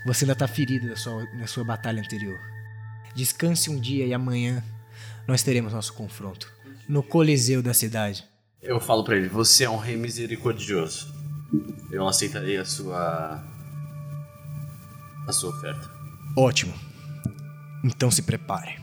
[0.05, 2.39] Você ainda tá ferido da sua, da sua batalha anterior.
[3.15, 4.63] Descanse um dia e amanhã
[5.27, 6.51] nós teremos nosso confronto.
[6.87, 8.23] No Coliseu da cidade.
[8.61, 11.13] Eu falo pra ele: Você é um rei misericordioso.
[11.91, 13.43] Eu aceitarei a sua.
[15.27, 15.89] A sua oferta.
[16.35, 16.73] Ótimo.
[17.83, 18.75] Então se prepare.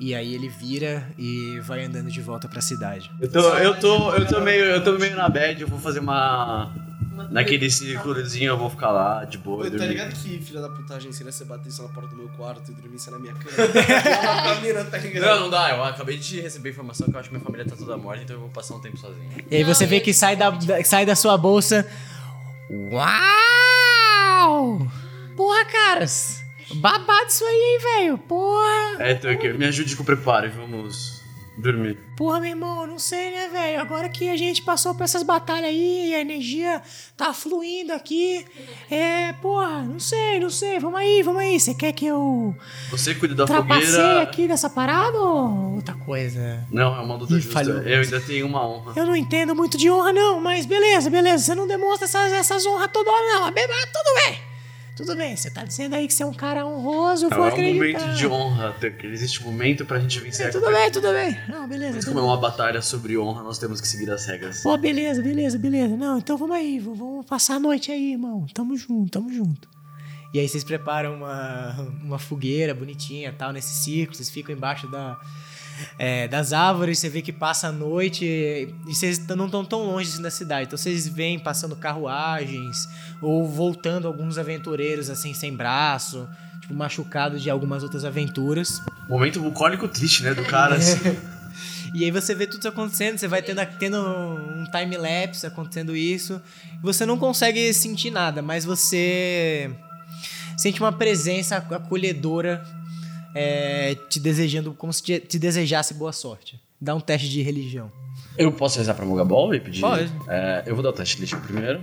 [0.00, 3.10] E aí ele vira e vai andando de volta pra cidade.
[3.20, 5.98] Eu tô, eu tô, eu tô meio, eu tô meio na bad, eu vou fazer
[6.00, 6.72] uma.
[7.32, 9.64] Naquele círculozinho eu vou ficar lá, de boa.
[9.64, 9.88] Pô, tá dormir.
[9.88, 12.74] ligado que filha da putagem seria você bater isso na porta do meu quarto e
[12.74, 13.50] dormisse na minha cama?
[14.88, 14.98] Tá tá?
[15.20, 15.70] Não, não dá.
[15.70, 18.36] Eu acabei de receber informação que eu acho que minha família tá toda morta, então
[18.36, 19.28] eu vou passar um tempo sozinho.
[19.50, 21.84] E aí você vê que sai da, da- sai da sua bolsa.
[22.92, 24.86] Uau!
[25.38, 26.42] Porra, caras!
[26.74, 28.18] Babado isso aí, hein, velho?
[28.18, 28.96] Porra!
[28.98, 31.22] É, Tucker, me ajude com o preparo e vamos
[31.56, 31.96] dormir.
[32.16, 33.80] Porra, meu irmão, não sei, né, velho?
[33.80, 36.82] Agora que a gente passou por essas batalhas aí e a energia
[37.16, 38.44] tá fluindo aqui.
[38.90, 40.80] É, porra, não sei, não sei.
[40.80, 41.58] Vamos aí, vamos aí.
[41.60, 42.52] Você quer que eu
[42.90, 44.22] Você cuida da fogueira.
[44.22, 46.66] aqui dessa parada ou outra coisa?
[46.70, 47.52] Não, é uma luta Ih, justa.
[47.52, 47.78] falhou.
[47.82, 48.92] Eu ainda tenho uma honra.
[48.96, 51.44] Eu não entendo muito de honra, não, mas beleza, beleza.
[51.44, 53.40] Você não demonstra essas, essas honras toda hora, não.
[53.42, 54.48] Mas be- mas tudo bem.
[54.98, 57.46] Tudo bem, você tá dizendo aí que você é um cara honroso, eu Não, vou
[57.46, 57.98] é um acreditar.
[58.02, 58.76] momento de honra.
[59.04, 61.38] Existe um momento pra gente vencer É, a tudo bem, tudo bem.
[61.48, 61.94] Não, beleza.
[61.94, 64.60] Mas como é uma batalha sobre honra, nós temos que seguir as regras.
[64.62, 65.96] Pô, beleza, beleza, beleza.
[65.96, 68.44] Não, então vamos aí, vamos passar a noite aí, irmão.
[68.52, 69.68] Tamo junto, tamo junto.
[70.34, 71.72] E aí vocês preparam uma,
[72.02, 75.16] uma fogueira bonitinha tal, nesse círculo, vocês ficam embaixo da,
[75.98, 80.10] é, das árvores, você vê que passa a noite e vocês não estão tão longe
[80.10, 80.66] assim da cidade.
[80.66, 82.88] Então vocês vêm passando carruagens
[83.20, 86.28] ou voltando alguns aventureiros assim sem braço,
[86.60, 88.80] tipo machucados de algumas outras aventuras.
[89.08, 90.76] Momento bucólico triste, né, do cara.
[90.76, 90.98] Assim.
[91.94, 96.40] E aí você vê tudo isso acontecendo, você vai tendo, tendo um time-lapse acontecendo isso.
[96.82, 99.70] Você não consegue sentir nada, mas você
[100.56, 102.62] sente uma presença acolhedora
[103.34, 106.60] é, te desejando, como se te, te desejasse boa sorte.
[106.80, 107.90] Dá um teste de religião.
[108.36, 109.80] Eu posso rezar pra Mogabol e pedir?
[109.80, 110.12] Pode.
[110.28, 111.80] É, eu vou dar o teste de religião primeiro.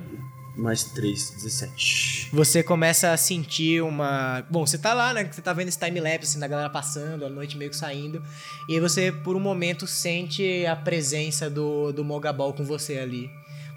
[0.56, 2.30] Mais 3, 17.
[2.32, 4.42] Você começa a sentir uma.
[4.50, 5.30] Bom, você tá lá, né?
[5.30, 8.24] Você tá vendo esse time-lapse assim, da galera passando, a noite meio que saindo.
[8.70, 13.30] E aí você, por um momento, sente a presença do, do Mogabol com você ali,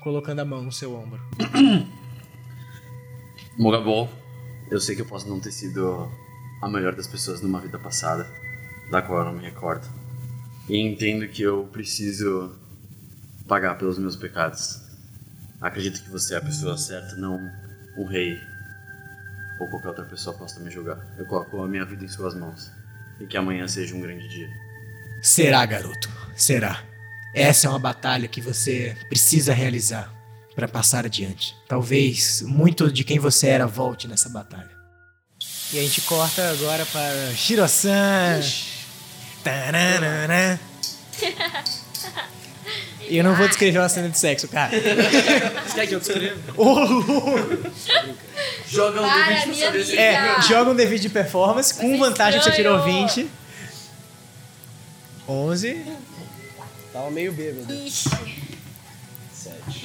[0.05, 1.21] colocando a mão no seu ombro.
[3.59, 4.09] Mogabol,
[4.71, 6.09] eu sei que eu posso não ter sido
[6.61, 8.27] a melhor das pessoas numa vida passada,
[8.91, 9.87] da qual eu não me recordo.
[10.69, 12.55] E entendo que eu preciso
[13.47, 14.83] pagar pelos meus pecados.
[15.61, 17.39] Acredito que você é a pessoa certa, não
[17.97, 18.39] um rei
[19.59, 20.99] ou qualquer outra pessoa possa me julgar.
[21.19, 22.71] Eu coloco a minha vida em suas mãos.
[23.19, 24.49] E que amanhã seja um grande dia.
[25.21, 26.09] Será, garoto.
[26.37, 26.81] Será.
[27.35, 30.13] Essa é uma batalha que você precisa realizar
[30.55, 31.57] para passar adiante.
[31.67, 34.78] Talvez muito de quem você era volte nessa batalha.
[35.73, 38.41] E a gente corta agora para Shiro-san.
[43.09, 44.71] E eu não vou descrever uma cena de sexo, cara.
[44.71, 46.37] Você quer que eu descreva?
[48.69, 50.01] Joga um Para, minha amiga.
[50.01, 53.09] É, joga um D20 de performance com vantagem que você tirou estranho.
[53.09, 53.31] 20.
[55.27, 55.87] 11.
[56.93, 57.73] Tava meio bêbado.
[57.73, 58.11] Ixi.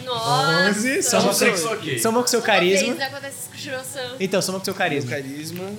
[0.04, 0.70] Nossa.
[0.70, 1.04] 11.
[1.04, 2.00] Soma com, sexo seu, ok.
[2.00, 2.94] soma com seu Uma carisma.
[2.94, 4.16] vez acontece isso com.
[4.20, 5.10] Então, soma com seu Meu carisma.
[5.12, 5.72] carisma,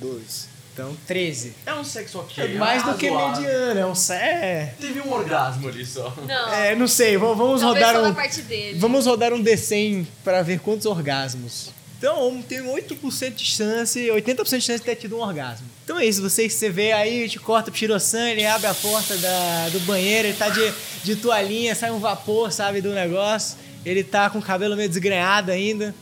[0.00, 0.48] dois.
[0.72, 1.54] Então, 13.
[1.64, 2.54] É um sexo É ok.
[2.56, 4.74] mais do que mediano, é um sé.
[4.80, 6.12] Teve um orgasmo ali só.
[6.26, 6.52] Não.
[6.52, 8.08] É, não sei, vamos, Talvez rodar um.
[8.08, 8.76] na parte dele.
[8.80, 11.70] Vamos rodar um D100 pra ver quantos orgasmos.
[11.96, 15.66] Então, tem 8% de chance, 80% de chance de ter tido um orgasmo.
[15.84, 19.16] Então é isso, você, você vê aí, te corta pro Shiro-san, ele abre a porta
[19.18, 20.72] da, do banheiro, ele tá de,
[21.04, 23.58] de toalhinha, sai um vapor, sabe, do negócio.
[23.84, 25.94] Ele tá com o cabelo meio desgrenhado ainda.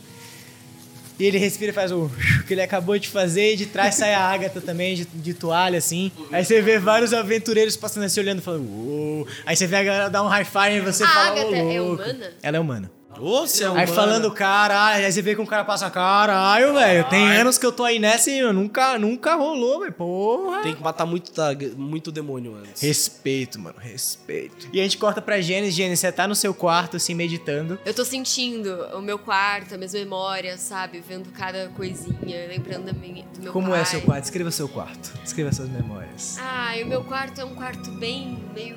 [1.19, 2.09] E ele respira e faz o
[2.47, 5.77] que ele acabou de fazer, e de trás sai a Agatha também, de, de toalha,
[5.77, 6.11] assim.
[6.31, 9.27] Aí você vê vários aventureiros passando assim, olhando, falando, uou.
[9.45, 11.55] Aí você vê a galera dar um high five e você A fala, Agatha "Ô,
[11.71, 12.31] é louco." humana?
[12.41, 12.91] Ela é humana.
[13.19, 13.87] Você é Aí humano.
[13.93, 17.03] falando caralho, aí você vê que um cara passa caralho, velho.
[17.09, 19.93] Tem anos que eu tô aí nessa e nunca, nunca rolou, velho.
[19.93, 20.61] Porra.
[20.61, 22.81] Tem que matar muito, ta- muito demônio antes.
[22.81, 24.67] Respeito, mano, respeito.
[24.73, 25.73] E a gente corta pra Gênesis.
[25.75, 27.79] Gênesis, você tá no seu quarto, assim, meditando.
[27.85, 30.99] Eu tô sentindo o meu quarto, as minhas memórias, sabe?
[31.07, 33.81] Vendo cada coisinha, lembrando da minha, do meu Como pai.
[33.81, 34.21] é seu quarto?
[34.23, 35.13] Descreva seu quarto.
[35.21, 36.37] Descreva suas memórias.
[36.41, 38.75] Ah, e o meu quarto é um quarto bem meio.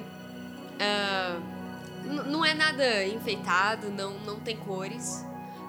[0.79, 1.56] n-
[2.07, 5.25] não é nada enfeitado, não, não tem cores.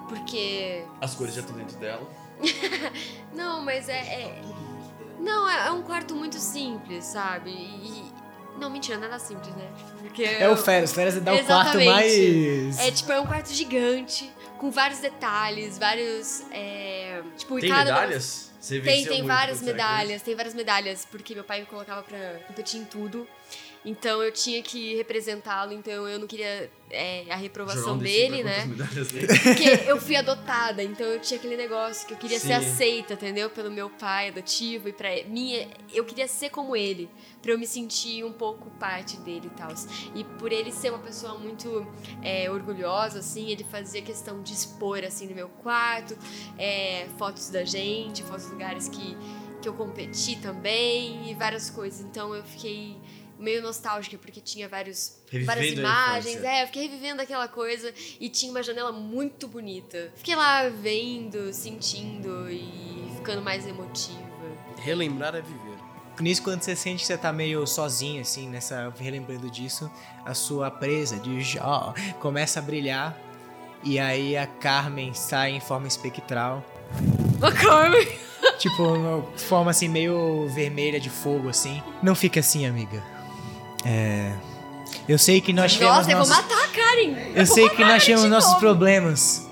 [0.08, 0.84] Porque.
[1.00, 2.08] As cores já estão dentro dela.
[3.34, 3.98] Não, mas é.
[3.98, 4.42] é-
[5.20, 7.50] não, é, é um quarto muito simples, sabe?
[7.50, 8.04] E.
[8.58, 9.68] Não, mentira, nada simples, né?
[10.00, 10.92] Porque É o Férias.
[10.92, 12.78] Férias dá o quarto mais.
[12.78, 16.42] É tipo, é um quarto gigante, com vários detalhes, vários.
[16.52, 17.92] é, tipo, Tem cada.
[17.92, 18.52] medalhas?
[18.60, 22.80] Você Tem, tem várias medalhas, tem várias medalhas, porque meu pai me colocava pra competir
[22.80, 23.26] em tudo.
[23.84, 28.02] Então eu tinha que representá-lo, então eu não queria é, a reprovação Jogar um D6
[28.02, 28.66] dele, né?
[29.42, 32.52] Porque eu fui adotada, então eu tinha aquele negócio que eu queria ser Sim.
[32.54, 33.50] aceita, entendeu?
[33.50, 37.08] Pelo meu pai adotivo e pra mim, eu queria ser como ele,
[37.40, 39.72] pra eu me sentir um pouco parte dele e tal.
[40.14, 41.86] E por ele ser uma pessoa muito
[42.22, 46.16] é, orgulhosa, assim, ele fazia questão de expor, assim, no meu quarto,
[46.58, 49.16] é, fotos da gente, fotos de lugares que,
[49.62, 52.00] que eu competi também e várias coisas.
[52.00, 52.96] Então eu fiquei
[53.38, 57.94] meio nostálgica, porque tinha vários, várias Revivendo a imagens, é, eu fiquei revivendo aquela coisa
[58.20, 60.12] e tinha uma janela muito bonita.
[60.16, 64.18] Fiquei lá vendo, sentindo e ficando mais emotiva.
[64.78, 65.78] Relembrar é viver.
[66.20, 68.92] Nisso, quando você sente que você tá meio sozinho, assim, nessa.
[68.98, 69.88] relembrando disso,
[70.24, 73.16] a sua presa de Jó começa a brilhar.
[73.84, 76.64] E aí a Carmen sai em forma espectral.
[77.40, 78.04] Ô, Carmen!
[78.58, 81.80] Tipo, uma forma assim, meio vermelha de fogo, assim.
[82.02, 83.00] Não fica assim, amiga.
[83.84, 84.32] É.
[85.08, 85.96] Eu sei que nós tivemos.
[85.96, 87.16] Nossa, eu vou nossos- matar a Karen!
[87.34, 88.60] Eu sei vou que nós de nossos novo.
[88.60, 89.48] problemas.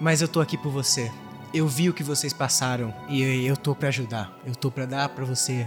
[0.00, 1.10] Mas eu tô aqui por você.
[1.54, 4.30] Eu vi o que vocês passaram e eu tô pra ajudar.
[4.46, 5.66] Eu tô pra dar pra você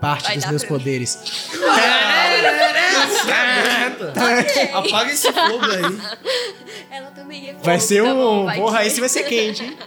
[0.00, 1.18] parte Vai dos meus poderes.
[4.72, 6.00] Apaga esse fogo aí.
[6.90, 8.44] Ela também é Vai ser tá bom, um.
[8.46, 9.78] vai Porra, esse vai ser quente, hein?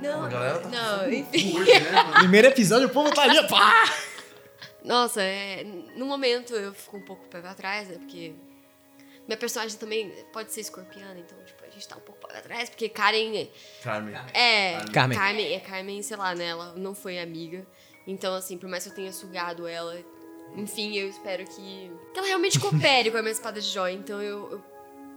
[0.00, 1.58] Não, tá não, enfim.
[1.58, 2.04] Né?
[2.18, 3.84] Primeiro episódio, o povo tá ali, pá!
[4.84, 5.64] Nossa, é,
[5.96, 7.96] no momento eu fico um pouco pé pra trás, né?
[7.98, 8.32] Porque
[9.26, 12.40] minha personagem também pode ser escorpiana, então, tipo, a gente tá um pouco pé pra
[12.42, 13.46] trás, porque Karen
[13.82, 14.14] Carmen.
[14.34, 14.78] é.
[14.92, 15.18] Carmen.
[15.18, 16.46] Carmen, é Carmen, sei lá, né?
[16.46, 17.66] Ela não foi amiga.
[18.06, 19.96] Então, assim, por mais que eu tenha sugado ela,
[20.56, 21.90] enfim, eu espero que.
[22.12, 23.92] Que ela realmente coopere com a minha espada de joia.
[23.92, 24.62] Então eu, eu,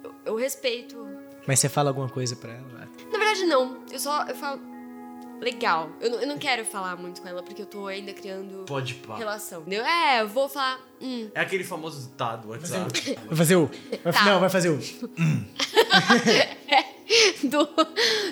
[0.04, 0.98] eu, eu respeito.
[1.48, 2.90] Mas você fala alguma coisa pra ela?
[3.12, 3.84] Na verdade, não.
[3.92, 4.24] Eu só.
[4.28, 4.62] Eu falo.
[5.44, 5.90] Legal.
[6.00, 8.94] Eu, não- eu não quero falar muito com ela, porque eu tô ainda criando Pode
[8.96, 9.18] pá.
[9.18, 9.62] relação.
[9.62, 9.84] Entendeu?
[9.86, 10.80] É, eu vou falar.
[11.02, 13.18] Hum, É aquele famoso tá do WhatsApp.
[13.28, 13.70] Vai fazer o.
[14.04, 14.26] vai- Tá.
[14.26, 14.80] Não, vai fazer o.
[17.44, 17.68] do,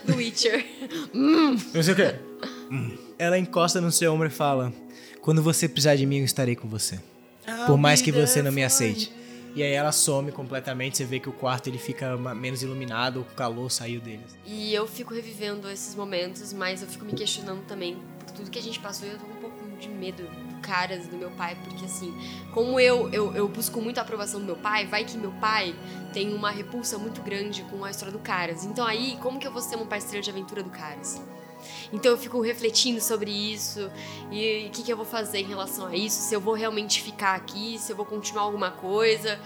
[0.06, 0.66] do Witcher.
[1.14, 2.16] Não sei o quê.
[3.18, 4.74] Ela encosta no seu ombro e fala:
[5.22, 7.00] Quando você precisar de mim, eu estarei com você.
[7.68, 9.12] Por mais que você não me aceite.
[9.54, 13.26] E aí ela some completamente, você vê que o quarto ele fica menos iluminado, o
[13.36, 14.24] calor saiu dele.
[14.46, 18.60] E eu fico revivendo esses momentos, mas eu fico me questionando também por tudo que
[18.60, 19.08] a gente passou.
[19.08, 22.14] E eu tô com um pouco de medo do Caras, do meu pai, porque assim,
[22.54, 25.76] como eu, eu, eu busco muito a aprovação do meu pai, vai que meu pai
[26.14, 28.64] tem uma repulsa muito grande com a história do Caras.
[28.64, 31.22] Então aí, como que eu vou ser uma parceira de aventura do Caras?
[31.92, 33.92] Então eu fico refletindo sobre isso
[34.32, 37.02] e o que, que eu vou fazer em relação a isso, se eu vou realmente
[37.02, 39.40] ficar aqui, se eu vou continuar alguma coisa.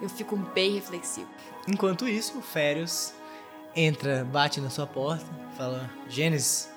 [0.00, 1.28] Eu fico bem reflexivo.
[1.66, 3.12] Enquanto isso, o Férios
[3.74, 6.70] entra, bate na sua porta, fala: Gênesis,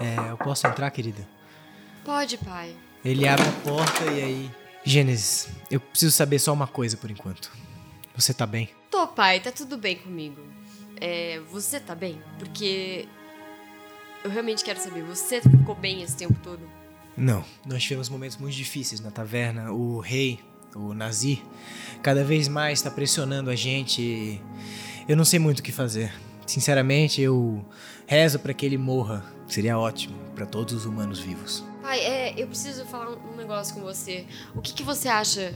[0.00, 1.26] é, eu posso entrar, querida?
[2.04, 2.76] Pode, pai.
[3.04, 4.50] Ele abre a porta e aí.
[4.84, 7.50] Gênesis, eu preciso saber só uma coisa por enquanto.
[8.14, 8.68] Você tá bem?
[8.90, 10.40] Tô, pai, tá tudo bem comigo.
[11.00, 12.22] É, você tá bem?
[12.38, 13.08] Porque
[14.24, 16.60] eu realmente quero saber, você ficou bem esse tempo todo?
[17.14, 17.44] Não.
[17.66, 19.70] Nós tivemos momentos muito difíceis na taverna.
[19.70, 20.40] O rei,
[20.74, 21.42] o Nazir,
[22.02, 24.00] cada vez mais está pressionando a gente.
[24.00, 24.40] e
[25.06, 26.10] Eu não sei muito o que fazer.
[26.46, 27.64] Sinceramente, eu
[28.06, 29.22] rezo para que ele morra.
[29.46, 31.62] Seria ótimo para todos os humanos vivos.
[31.82, 34.26] Pai, é, eu preciso falar um negócio com você.
[34.54, 35.54] O que, que você acha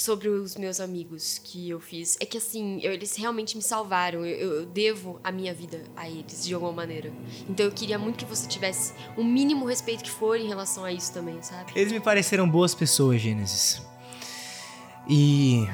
[0.00, 2.16] sobre os meus amigos que eu fiz?
[2.20, 4.24] É que assim, eu- eles realmente me salvaram.
[4.24, 7.12] Eu, eu devo a minha vida a eles, de alguma maneira.
[7.48, 10.92] Então eu queria muito que você tivesse o mínimo respeito que for em relação a
[10.92, 11.72] isso também, sabe?
[11.74, 13.82] Eles me pareceram boas pessoas, Gênesis.
[15.08, 15.66] E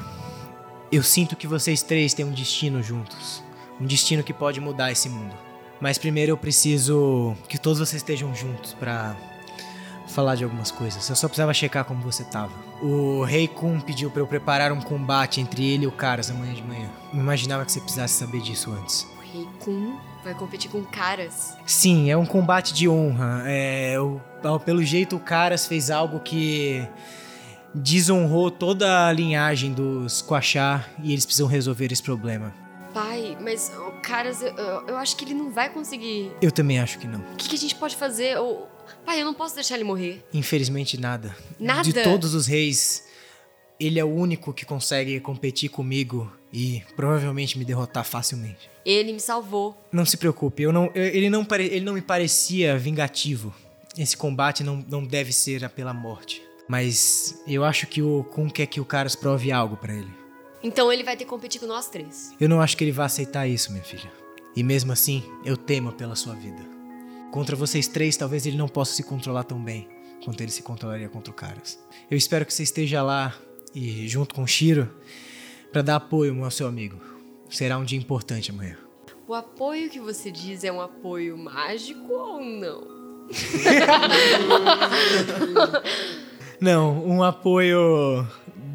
[0.91, 3.43] eu sinto que vocês três têm um destino juntos.
[3.81, 5.35] Um destino que pode mudar esse mundo.
[5.81, 9.15] Mas primeiro eu preciso que todos vocês estejam juntos pra
[10.15, 11.09] falar de algumas coisas.
[11.09, 12.53] Eu só precisava checar como você tava.
[12.83, 16.55] O Rei Kun pediu pra eu preparar um combate entre ele e o Caras amanhã
[16.55, 16.89] de manhã.
[17.13, 19.07] Não imaginava que você precisasse saber disso antes.
[19.19, 21.57] O Rei Kun vai competir com caras.
[21.67, 23.43] Sim, é um combate de honra.
[23.47, 26.87] É, ao- pelo jeito, o Caras fez algo que
[27.75, 32.55] desonrou toda a linhagem dos Quachá e eles precisam resolver esse problema.
[32.93, 36.31] Pai, mas o caras, eu, eu- eu acho que ele não vai conseguir.
[36.41, 37.19] Eu também acho que não.
[37.19, 38.35] O que, que a gente pode fazer?
[38.37, 38.69] Eu-
[39.05, 40.25] pai, eu não posso deixar ele morrer.
[40.33, 41.37] Infelizmente, nada.
[41.59, 41.83] Nada?
[41.83, 43.05] De todos os reis,
[43.79, 48.71] ele é o único que consegue competir comigo e provavelmente me derrotar facilmente.
[48.85, 49.77] Ele me salvou.
[49.93, 53.55] Não se preocupe, eu não, eu- ele, não pare- ele não me parecia vingativo.
[53.97, 56.43] Esse combate não, não deve ser pela morte.
[56.69, 60.11] Mas eu acho que o Kun quer que o Caras prove algo pra ele.
[60.63, 62.33] Então ele vai ter que competir com nós três.
[62.41, 64.11] Eu não acho que ele vai aceitar isso, minha filha.
[64.57, 66.74] E mesmo assim, eu temo pela sua vida.
[67.35, 69.89] Contra vocês três, talvez ele não possa se controlar tão bem
[70.25, 71.77] quanto ele se controlaria contra o Caras.
[72.09, 73.35] Eu espero que você esteja lá
[73.75, 74.89] e junto com o Shiro
[75.73, 76.97] pra dar apoio ao seu amigo.
[77.51, 78.79] Será um dia importante amanhã.
[79.27, 82.87] O apoio que você diz é um apoio mágico ou não?
[86.61, 88.25] Não, um apoio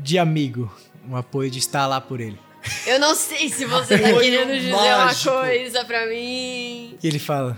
[0.03, 0.69] de amigo.
[1.09, 2.37] Um apoio de estar lá por ele.
[2.85, 5.31] Eu não sei se você tá querendo dizer mágico.
[5.31, 6.97] uma coisa pra mim.
[7.01, 7.57] E ele fala: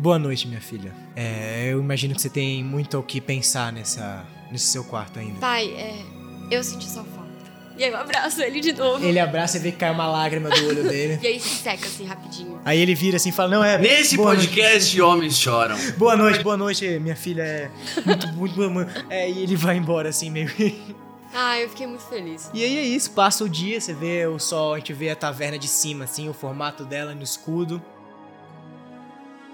[0.00, 0.94] Boa noite, minha filha.
[1.14, 5.38] É, eu imagino que você tem muito o que pensar nessa, nesse seu quarto ainda.
[5.38, 6.02] Pai, é.
[6.50, 7.28] Eu senti sua falta.
[7.76, 9.04] E aí eu abraço ele de novo.
[9.04, 11.18] Ele abraça e vê que cai uma lágrima do olho dele.
[11.22, 12.58] E aí se seca assim rapidinho.
[12.64, 13.76] Aí ele vira assim e fala: Não, é.
[13.76, 15.76] Nesse podcast, homens choram.
[15.76, 17.42] Noite, boa noite, boa noite, minha filha.
[17.42, 17.70] É
[18.06, 19.06] muito, muito, muito, muito.
[19.10, 20.50] É, e ele vai embora assim, meio.
[21.34, 22.50] Ah, eu fiquei muito feliz.
[22.54, 25.14] E aí é isso, passa o dia, você vê o sol, a gente vê a
[25.14, 27.82] taverna de cima, assim, o formato dela no escudo.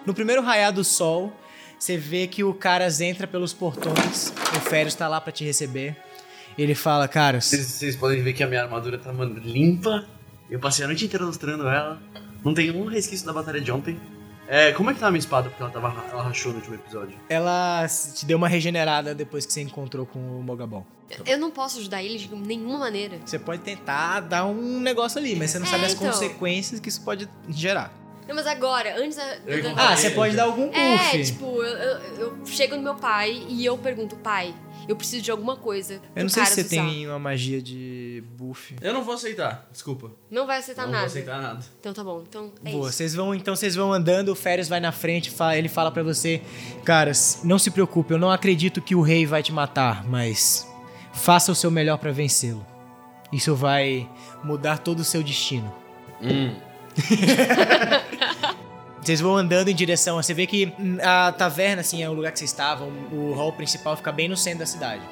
[0.06, 1.32] No primeiro raiar do sol,
[1.78, 5.96] você vê que o Caras entra pelos portões, o Férios tá lá pra te receber.
[6.56, 10.06] Ele fala, Caras, Vocês, vocês podem ver que a minha armadura tá, mano, limpa.
[10.48, 12.00] Eu passei a noite inteira lustrando ela.
[12.44, 14.00] Não tem um resquício da batalha de ontem.
[14.48, 15.48] É, como é que tá a minha espada?
[15.50, 17.18] Porque ela, tava, ela rachou no último episódio.
[17.28, 17.84] ela
[18.14, 20.86] te deu uma regenerada depois que você encontrou com o Mogabon.
[21.26, 23.18] Eu não posso ajudar ele de nenhuma maneira.
[23.24, 26.06] Você pode tentar dar um negócio ali, mas você não É, sabe as então.
[26.06, 27.92] consequências que isso pode gerar.
[28.26, 29.24] Não, mas agora, antes da.
[29.36, 30.76] Da- Ah, você pode dar algum buff.
[30.78, 34.52] É, tipo, eu, eu- eu chego no meu pai e eu pergunto, pai,
[34.88, 36.00] eu preciso de alguma coisa.
[36.14, 38.74] Eu não sei se você usar." tem uma magia de buff.
[38.80, 40.10] Eu não vou aceitar, desculpa.
[40.30, 41.02] Não vai aceitar não nada.
[41.04, 41.60] vou aceitar nada.
[41.78, 42.24] Então tá bom.
[42.28, 45.56] Então é Boa, vocês vão, então vocês vão andando, o Férias vai na frente, fala-
[45.56, 46.42] ele fala pra você,
[46.84, 50.68] caras, não se preocupe, eu não acredito que o rei vai te matar, mas
[51.12, 52.66] faça o seu melhor pra vencê-lo.
[53.32, 54.08] Isso vai
[54.42, 55.72] mudar todo o seu destino.
[56.20, 56.54] Hum.
[59.06, 62.32] Vocês vão andando em direção, você vê que hum, a taverna, assim, é o lugar
[62.32, 65.02] que vocês estavam, o hall principal fica bem no centro da cidade.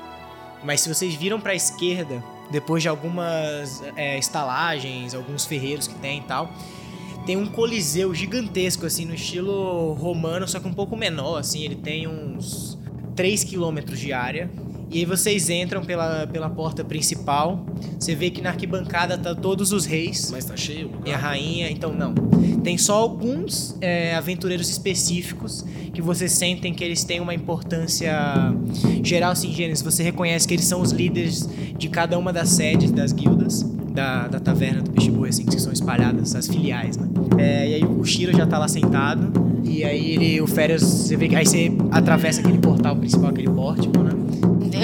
[0.65, 2.21] Mas se vocês viram pra esquerda,
[2.51, 6.53] depois de algumas é, estalagens, alguns ferreiros que tem e tal,
[7.25, 11.77] tem um coliseu gigantesco, assim, no estilo romano, só que um pouco menor, assim, ele
[11.77, 12.77] tem uns
[13.15, 14.51] 3 quilômetros de área.
[14.91, 17.65] E aí vocês entram pela, pela porta principal,
[17.99, 20.31] você vê que na arquibancada tá todos os reis.
[20.31, 20.91] Mas tá cheio?
[21.05, 22.15] E a rainha, então não.
[22.63, 28.13] Tem só alguns é, aventureiros específicos que vocês sentem que eles têm uma importância
[29.03, 29.83] geral, assim, Gênesis.
[29.83, 34.27] Você reconhece que eles são os líderes de cada uma das sedes das guildas da,
[34.27, 37.07] da taverna do Peixe Boi, assim, que são espalhadas, as filiais, né?
[37.39, 39.33] É, e aí o Shiro já tá lá sentado.
[39.63, 41.37] E aí ele, o Férias, você vê que.
[41.37, 44.11] Aí você atravessa aquele portal principal, aquele pórtico, né?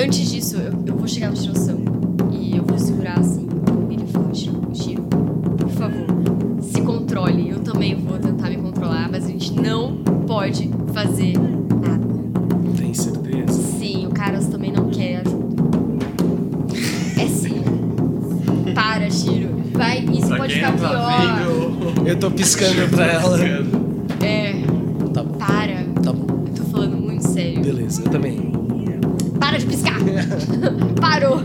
[0.03, 1.79] Antes disso, eu, eu vou chegar no Shirosão
[2.33, 3.47] e eu vou segurar assim.
[3.91, 6.07] Ele fala, Shiro, Shiro, por favor,
[6.63, 7.51] se controle.
[7.51, 9.97] Eu também vou tentar me controlar, mas a gente não
[10.27, 12.07] pode fazer nada.
[12.79, 13.53] Tem certeza?
[13.79, 15.51] Sim, o Caras também não quer ajuda.
[17.19, 17.63] É sim.
[18.75, 19.51] Para, Shiro.
[19.75, 21.95] Vai, isso Pra pode ficar tá pior.
[21.95, 23.45] vendo, Eu tô piscando pra ela.
[23.45, 23.63] É,
[31.01, 31.41] Parou!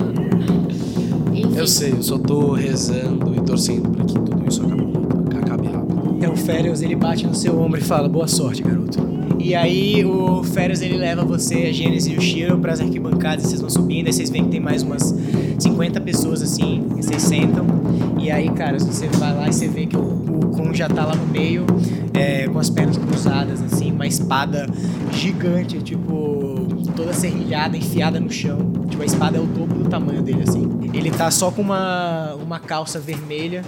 [1.33, 5.67] Enfim, Eu sei, eu só tô rezando e torcendo pra que tudo isso acabe, acabe
[5.67, 6.15] rápido.
[6.17, 8.99] Então o Férias ele bate no seu ombro e fala: Boa sorte, garoto.
[9.39, 13.61] E aí o Férias ele leva você, a Gênesis e o Shiro pras arquibancadas, vocês
[13.61, 15.13] vão subindo, aí vocês veem que tem mais umas
[15.59, 17.65] 50 pessoas assim, e vocês sentam.
[18.19, 21.05] E aí, cara, você vai lá e você vê que o, o Kun já tá
[21.05, 21.63] lá no meio,
[22.13, 24.65] é, com as pernas cruzadas, assim, uma espada
[25.11, 26.11] gigante, tipo,
[26.95, 28.57] toda serrilhada, enfiada no chão.
[28.89, 30.89] Tipo, a espada é o dobro do tamanho dele, assim.
[30.93, 33.63] Ele tá só com uma, uma calça vermelha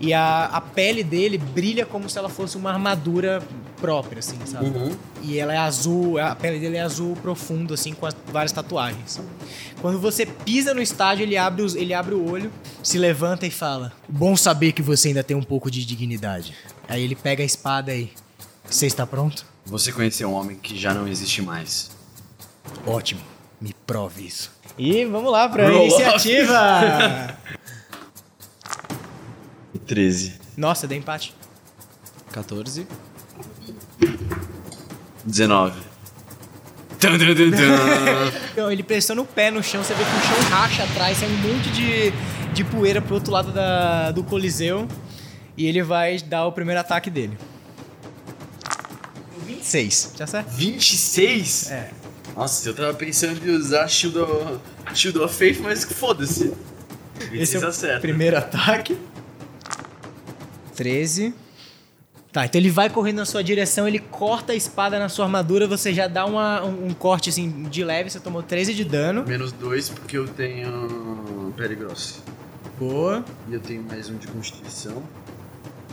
[0.00, 3.42] e a, a pele dele brilha como se ela fosse uma armadura
[3.76, 4.66] própria, assim, sabe?
[4.66, 4.90] Uhum.
[5.22, 9.20] E ela é azul, a pele dele é azul profundo, assim, com as- várias tatuagens.
[9.80, 12.50] Quando você pisa no estádio, ele abre, os- ele abre o olho,
[12.82, 16.54] se levanta e fala: Bom saber que você ainda tem um pouco de dignidade.
[16.88, 18.10] Aí ele pega a espada e.
[18.68, 19.44] Você está pronto?
[19.66, 21.90] Você conheceu um homem que já não existe mais.
[22.86, 23.20] Ótimo.
[23.60, 24.50] Me prove isso.
[24.78, 27.36] E vamos lá pra Roll iniciativa!
[29.86, 30.34] 13.
[30.56, 31.34] Nossa, deu empate.
[32.32, 32.86] 14.
[35.24, 35.80] 19.
[36.98, 38.38] Tum, tum, tum, tum.
[38.52, 41.28] Então, ele pressiona o pé no chão, você vê que o chão racha atrás, sai
[41.28, 42.10] um monte de,
[42.54, 44.86] de poeira pro outro lado da, do Coliseu.
[45.56, 47.36] E ele vai dar o primeiro ataque dele.
[49.46, 50.48] 26, já certo?
[50.50, 51.70] 26?
[51.70, 51.90] É.
[52.36, 54.58] Nossa, eu tava pensando em usar Shield of,
[54.94, 56.52] Shield of Faith, mas foda-se.
[57.32, 58.00] Esse é o acerta.
[58.00, 58.98] primeiro ataque.
[60.74, 61.34] 13.
[62.32, 65.66] Tá, então ele vai correndo na sua direção, ele corta a espada na sua armadura,
[65.68, 69.22] você já dá uma- um, um corte assim de leve, você tomou 13 de dano.
[69.26, 72.20] Menos 2 porque eu tenho pele grossa.
[72.78, 73.22] Boa.
[73.50, 75.02] E eu tenho mais um de constituição.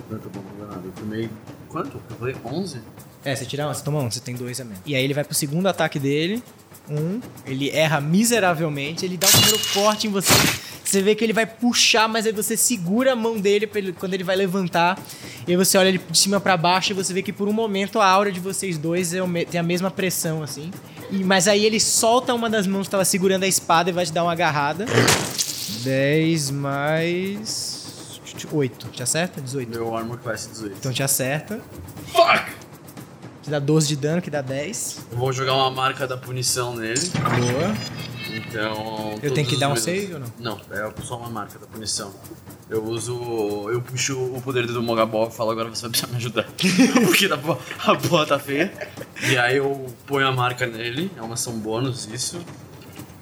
[0.10, 0.84] Não tô bom enganado.
[0.88, 1.30] Eu tomei.
[1.68, 1.98] Quanto?
[2.10, 2.80] Eu falei 11?
[3.26, 4.80] É, você tira um, você toma um, você tem dois a menos.
[4.86, 6.42] E aí ele vai pro segundo ataque dele.
[6.90, 7.20] Um.
[7.46, 10.34] Ele erra miseravelmente, ele dá o primeiro corte em você.
[10.84, 14.16] Você vê que ele vai puxar, mas aí você segura a mão dele ele- quando
[14.16, 14.98] ele vai levantar.
[15.48, 17.54] E aí você olha ele de cima pra baixo e você vê que por um
[17.54, 20.72] momento a aura de vocês dois é me- tem a mesma pressão, assim.
[21.12, 24.04] E, mas aí ele solta uma das mãos que tava segurando a espada e vai
[24.06, 24.88] te dar uma agarrada.
[25.84, 28.20] 10 mais.
[28.52, 28.88] 8.
[28.90, 29.40] Te acerta?
[29.42, 29.70] 18.
[29.70, 30.76] Meu armor class 18.
[30.80, 31.60] Então te acerta.
[32.12, 32.59] Fuck!
[33.50, 35.08] Te dá 12 de dano, que dá 10.
[35.12, 37.00] Eu vou jogar uma marca da punição nele.
[37.10, 37.74] Boa.
[38.38, 39.16] Então.
[39.24, 40.28] Eu tenho que dar um meus- save ou não?
[40.38, 42.14] Não, é só uma marca da punição.
[42.70, 43.68] Eu uso.
[43.72, 46.44] Eu puxo o poder do Mogabol e falo, agora você vai precisar me ajudar.
[47.08, 48.72] Porque a porra, a porra tá feia.
[49.28, 52.40] E aí eu ponho a marca nele, é uma ação bônus isso.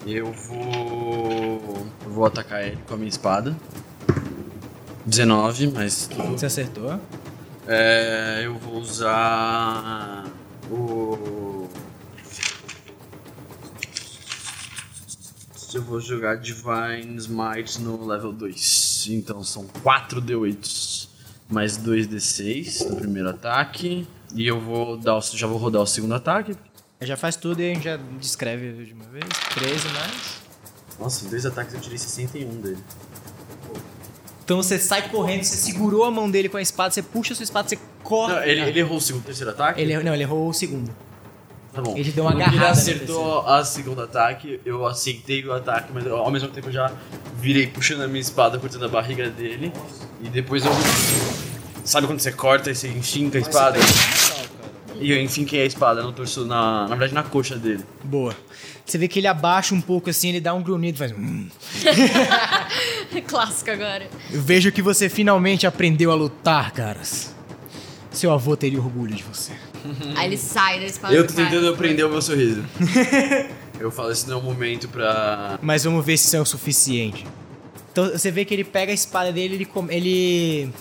[0.05, 1.87] E eu vou.
[2.03, 3.55] Eu vou atacar ele com a minha espada.
[5.05, 6.09] 19, mas.
[6.31, 6.99] Você acertou.
[7.67, 10.25] É, eu vou usar
[10.71, 11.67] o.
[15.73, 19.07] Eu vou jogar Divine Smite no level 2.
[19.09, 21.07] Então são 4 D8
[21.49, 24.07] mais 2 D6 no primeiro ataque.
[24.33, 26.55] E eu vou dar o, já vou rodar o segundo ataque.
[27.01, 29.25] Já faz tudo e a gente já descreve de uma vez.
[29.53, 30.41] 13 mais.
[30.99, 32.77] Nossa, em dois ataques eu tirei 61 dele.
[34.47, 37.35] Então você sai correndo, você segurou a mão dele com a espada, você puxa a
[37.35, 38.35] sua espada, você corta.
[38.37, 39.81] Não, ele, ele errou o segundo terceiro ataque?
[39.81, 40.89] Ele- não, ele errou o segundo.
[41.73, 41.97] Tá bom.
[41.97, 46.31] ele deu uma agarrada Ele acertou a segundo ataque, eu aceitei o ataque, mas ao
[46.31, 46.89] mesmo tempo eu já
[47.35, 49.73] virei puxando a minha espada, cortando a barriga dele.
[50.21, 50.71] E depois eu.
[51.83, 53.77] Sabe quando você corta e você enfinca a espada?
[54.99, 57.83] E eu enfinquei a espada no torso, na, na verdade na coxa dele.
[58.01, 58.33] Boa.
[58.85, 61.11] Você vê que ele abaixa um pouco assim, ele dá um grunhido e faz.
[63.27, 64.09] Clássico agora.
[64.31, 67.35] Eu vejo que você finalmente aprendeu a lutar, caras.
[68.11, 69.53] Seu avô teria orgulho de você.
[70.15, 72.63] Aí ele sai da espada Eu tô tentando aprender o meu sorriso.
[73.79, 75.59] eu falo, esse não é o momento pra.
[75.61, 77.25] Mas vamos ver se isso é o suficiente.
[77.91, 80.73] Então você vê que ele pega a espada dele, ele, ele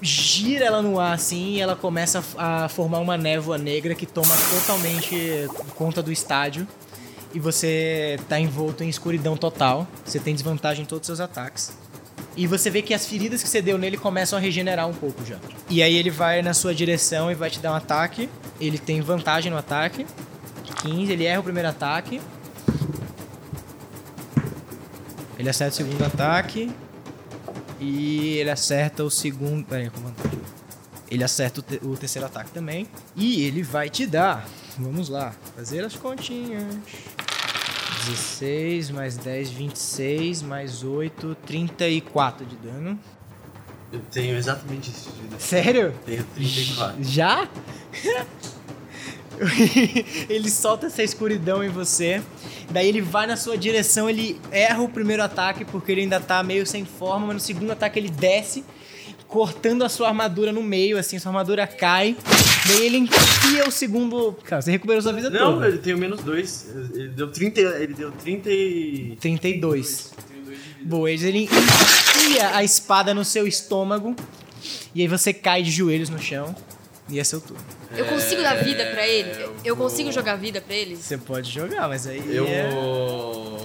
[0.00, 4.34] gira ela no ar assim e ela começa a formar uma névoa negra que toma
[4.50, 6.66] totalmente conta do estádio.
[7.32, 9.86] E você tá envolto em escuridão total.
[10.04, 11.72] Você tem desvantagem em todos os seus ataques.
[12.36, 15.24] E você vê que as feridas que você deu nele começam a regenerar um pouco
[15.24, 15.36] já.
[15.68, 18.28] E aí ele vai na sua direção e vai te dar um ataque.
[18.60, 20.06] Ele tem vantagem no ataque.
[20.82, 22.20] 15, ele erra o primeiro ataque.
[25.38, 26.70] Ele acerta o segundo ataque.
[27.80, 29.64] E ele acerta o segundo.
[29.64, 30.38] Pera aí, com vantagem.
[31.10, 32.86] Ele acerta o, te- o terceiro ataque também.
[33.16, 34.46] E ele vai te dar.
[34.78, 35.32] Vamos lá.
[35.56, 36.64] Fazer as continhas.
[38.10, 42.98] 16 mais 10, 26, mais 8, 34 de dano.
[43.92, 45.10] Eu tenho exatamente isso.
[45.10, 45.38] de vida.
[45.38, 45.94] Sério?
[46.04, 47.04] Tenho 34.
[47.04, 47.48] Já?
[50.28, 52.22] ele solta essa escuridão em você.
[52.70, 56.42] Daí ele vai na sua direção, ele erra o primeiro ataque porque ele ainda tá
[56.42, 58.64] meio sem forma, mas no segundo ataque ele desce,
[59.26, 62.16] cortando a sua armadura no meio, assim, sua armadura cai.
[62.66, 64.36] Daí ele enfia o segundo.
[64.44, 65.68] Cara, você recuperou sua vida Não, toda.
[65.68, 66.66] ele tem menos 2.
[66.94, 67.60] Ele deu 30.
[67.60, 69.16] Ele deu 30 e.
[69.20, 70.12] 32.
[70.82, 74.14] Boa, ele enfia a espada no seu estômago.
[74.94, 76.54] E aí você cai de joelhos no chão.
[77.08, 77.60] E é seu turno.
[77.96, 79.30] Eu consigo dar vida pra ele?
[79.42, 80.94] eu Eu vou- consigo jogar vida pra ele?
[80.94, 82.22] Você pode jogar, mas aí.
[82.28, 82.70] Eu é-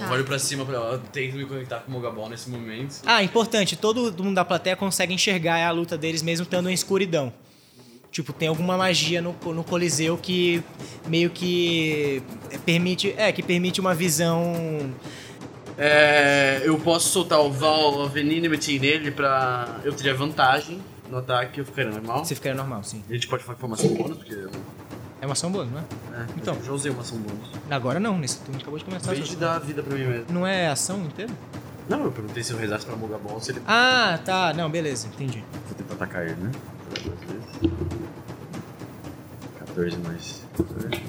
[0.00, 0.10] Tá.
[0.12, 2.96] olho pra cima, pra, eu tento me conectar com o Mogabol nesse momento.
[3.06, 7.32] Ah, importante, todo mundo da plateia consegue enxergar a luta deles mesmo estando em escuridão.
[8.16, 10.62] Tipo, tem alguma magia no, no Coliseu que
[11.06, 12.22] meio que
[12.64, 13.14] permite.
[13.14, 14.54] É, que permite uma visão.
[15.76, 19.80] É, eu posso soltar o Val of Enmity nele pra.
[19.84, 22.24] Eu teria vantagem no ataque, eu ficaria normal.
[22.24, 23.04] Você ficaria normal, sim.
[23.06, 24.46] A gente pode falar informação bônus, porque.
[25.20, 25.82] É uma ação boa, não é?
[26.22, 26.56] É, Então.
[26.64, 27.50] já usei uma ação bônus.
[27.70, 29.12] Agora não, nesse turno acabou de começar.
[29.12, 30.24] Vez de dar vida pra mim mesmo.
[30.30, 31.30] Não é ação inteira?
[31.88, 33.62] Não, eu perguntei se eu rezasse pra Mogabon, se ele.
[33.66, 34.52] Ah, tá.
[34.52, 35.44] Não, beleza, entendi.
[35.66, 36.50] Vou tentar atacar ele, né?
[37.04, 37.76] Duas vezes.
[39.58, 40.42] 14 mais.
[40.56, 41.02] 14.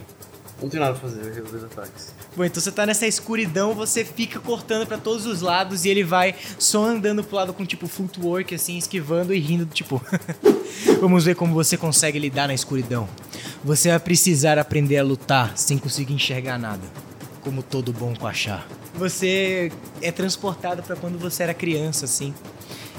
[0.62, 2.14] Não tem nada pra fazer, eu errei os dois ataques.
[2.36, 6.04] Bom, então você tá nessa escuridão, você fica cortando pra todos os lados e ele
[6.04, 10.02] vai só andando pro lado com tipo footwork, assim, esquivando e rindo, tipo.
[11.00, 13.08] Vamos ver como você consegue lidar na escuridão.
[13.64, 16.84] Você vai precisar aprender a lutar sem conseguir enxergar nada.
[17.48, 18.66] Como todo bom Quachá.
[18.96, 19.72] Você
[20.02, 22.34] é transportado pra quando você era criança, assim.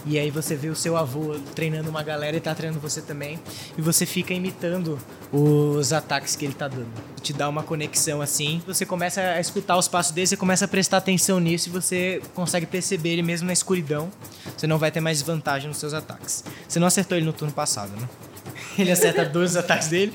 [0.06, 3.38] E aí você vê o seu avô treinando uma galera e tá treinando você também.
[3.76, 4.98] E você fica imitando
[5.30, 6.88] os ataques que ele tá dando.
[7.20, 8.62] Te dá uma conexão assim.
[8.66, 12.22] Você começa a escutar os passos dele, você começa a prestar atenção nisso e você
[12.34, 14.10] consegue perceber ele mesmo na escuridão.
[14.56, 16.42] Você não vai ter mais desvantagem nos seus ataques.
[16.66, 18.08] Você não acertou ele no turno passado, né?
[18.78, 20.14] Ele acerta dois ataques dele.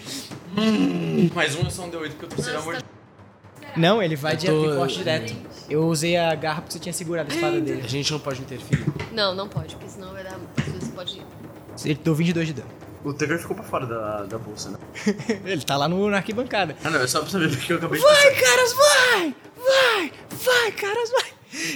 [1.35, 2.83] Mais um é só um D8 porque o terceiro é Nossa, amor
[3.77, 5.35] Não, ele vai de tô- corte direto.
[5.69, 7.81] Eu usei a garra porque você tinha segurado a espada dele.
[7.83, 8.85] A gente não pode interferir.
[9.11, 10.37] Não, não pode, porque senão vai dar.
[10.79, 11.21] Você pode.
[11.83, 12.67] Ele deu 22 de dano.
[13.03, 14.77] O Tegar ficou pra fora da, da bolsa, né?
[15.43, 16.75] Ele tá lá no, na arquibancada.
[16.83, 19.35] Ah, não, é só pra saber porque eu acabei de Vai, caras, vai!
[19.57, 20.11] Vai!
[20.31, 21.33] Vai, caras, vai!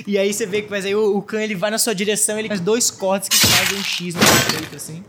[0.08, 2.39] E aí você vê que mas aí o, o Khan ele vai na sua direção,
[2.39, 5.04] ele faz dois cortes que fazem um X no peito, assim.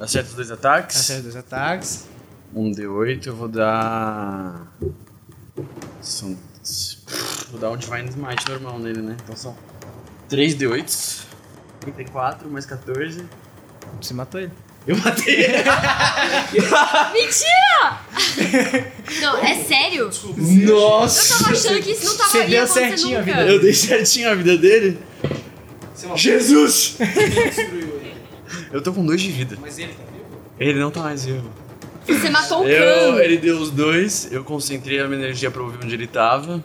[0.00, 0.96] Acerta os dois ataques.
[1.00, 2.08] Acerta dois ataques.
[2.54, 4.72] Um D8, eu vou dar.
[6.00, 6.36] São.
[7.50, 9.16] Vou dar um Divine Smite normal nele, né?
[9.22, 9.56] Então são
[10.28, 11.24] 3 D8s.
[11.80, 13.24] 34 mais 14.
[14.00, 14.52] Você matou ele.
[14.86, 15.56] Eu matei ele.
[17.12, 18.00] Mentira!
[19.20, 20.10] não, é sério?
[20.36, 21.34] Nossa!
[21.34, 23.32] Eu tava achando que isso não tava Você deu certinho a nunca.
[23.32, 24.98] vida Eu dei certinho a vida dele.
[26.16, 26.96] Jesus!
[26.98, 28.14] Destruiu ele.
[28.72, 29.56] Eu tô com 2 de vida.
[29.60, 30.24] Mas ele tá vivo?
[30.58, 31.48] Ele não tá mais vivo.
[32.06, 33.20] Você matou o Eu, Khan.
[33.22, 36.62] ele deu os dois, eu concentrei a minha energia pra ouvir onde ele tava.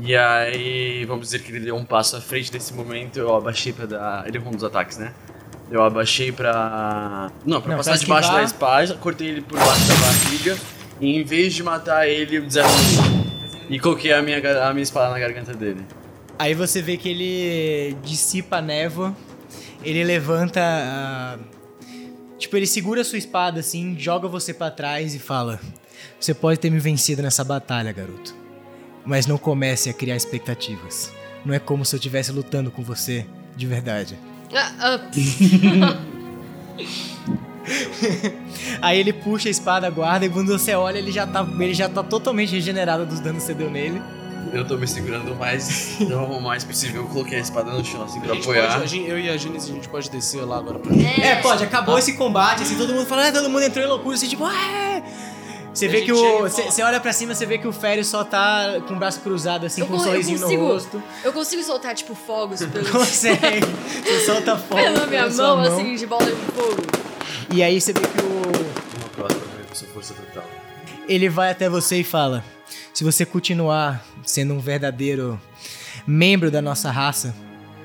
[0.00, 3.72] E aí, vamos dizer que ele deu um passo à frente desse momento, eu abaixei
[3.72, 4.24] pra dar.
[4.26, 5.12] Ele errou um dos ataques, né?
[5.70, 7.30] Eu abaixei pra.
[7.44, 10.56] Não, pra Não, passar pra debaixo da espada, cortei ele por baixo da barriga.
[11.00, 12.74] E em vez de matar ele, eu desarmei.
[13.68, 15.80] E coloquei a minha, a minha espada na garganta dele.
[16.38, 19.16] Aí você vê que ele dissipa a névoa,
[19.82, 20.60] ele levanta.
[20.62, 21.38] ah,
[22.38, 25.60] tipo, ele segura a sua espada assim, joga você pra trás e fala:
[26.18, 28.34] Você pode ter me vencido nessa batalha, garoto.
[29.04, 31.12] Mas não comece a criar expectativas.
[31.44, 33.26] Não é como se eu estivesse lutando com você
[33.56, 34.18] de verdade.
[38.80, 41.88] Aí ele puxa a espada, guarda, e quando você olha, ele já tá, ele já
[41.88, 44.00] tá totalmente regenerado dos danos que você deu nele.
[44.58, 47.02] Eu tô me segurando o mais, o mais possível.
[47.02, 48.68] Eu coloquei a espada no chão assim A pra gente apoiar.
[48.72, 51.36] pode, a gente- eu e a Gênesis, a gente pode descer lá agora pra É,
[51.36, 54.28] pode, acabou esse combate, assim, todo mundo fala, ah, todo mundo entrou em loucura, assim,
[54.28, 55.02] tipo, ah!
[55.74, 56.46] Você A vê gente que o.
[56.46, 58.94] e Você fala- você olha pra cima, você vê que o Fério só tá com
[58.94, 60.62] o braço cruzado, assim, Eu com um con- eu sorrisinho consigo.
[60.62, 61.02] no rosto.
[61.22, 63.66] eu consigo soltar, tipo, fogos pelo, Consegue.
[64.02, 64.76] Você solta fogo.
[64.82, 66.82] pela minha sua mão, assim, de bola de fogo.
[67.52, 68.26] E aí você vê que o.
[68.26, 70.44] Uma próxima pra com sua força total.
[71.06, 72.42] Ele vai até você e fala:
[72.92, 75.40] Se você continuar sendo um verdadeiro
[76.06, 77.34] membro da nossa raça,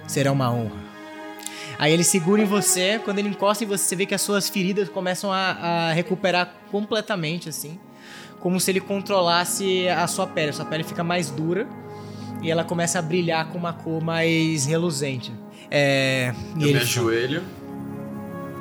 [0.07, 0.91] será uma honra.
[1.77, 4.47] Aí ele segura em você, quando ele encosta em você, você vê que as suas
[4.49, 5.51] feridas começam a,
[5.89, 7.79] a recuperar completamente, assim.
[8.39, 10.49] Como se ele controlasse a sua pele.
[10.49, 11.67] A sua pele fica mais dura
[12.41, 15.34] e ela começa a brilhar com uma cor mais reluzente.
[15.69, 16.34] É.
[16.55, 17.43] Eu ele me ajoelho,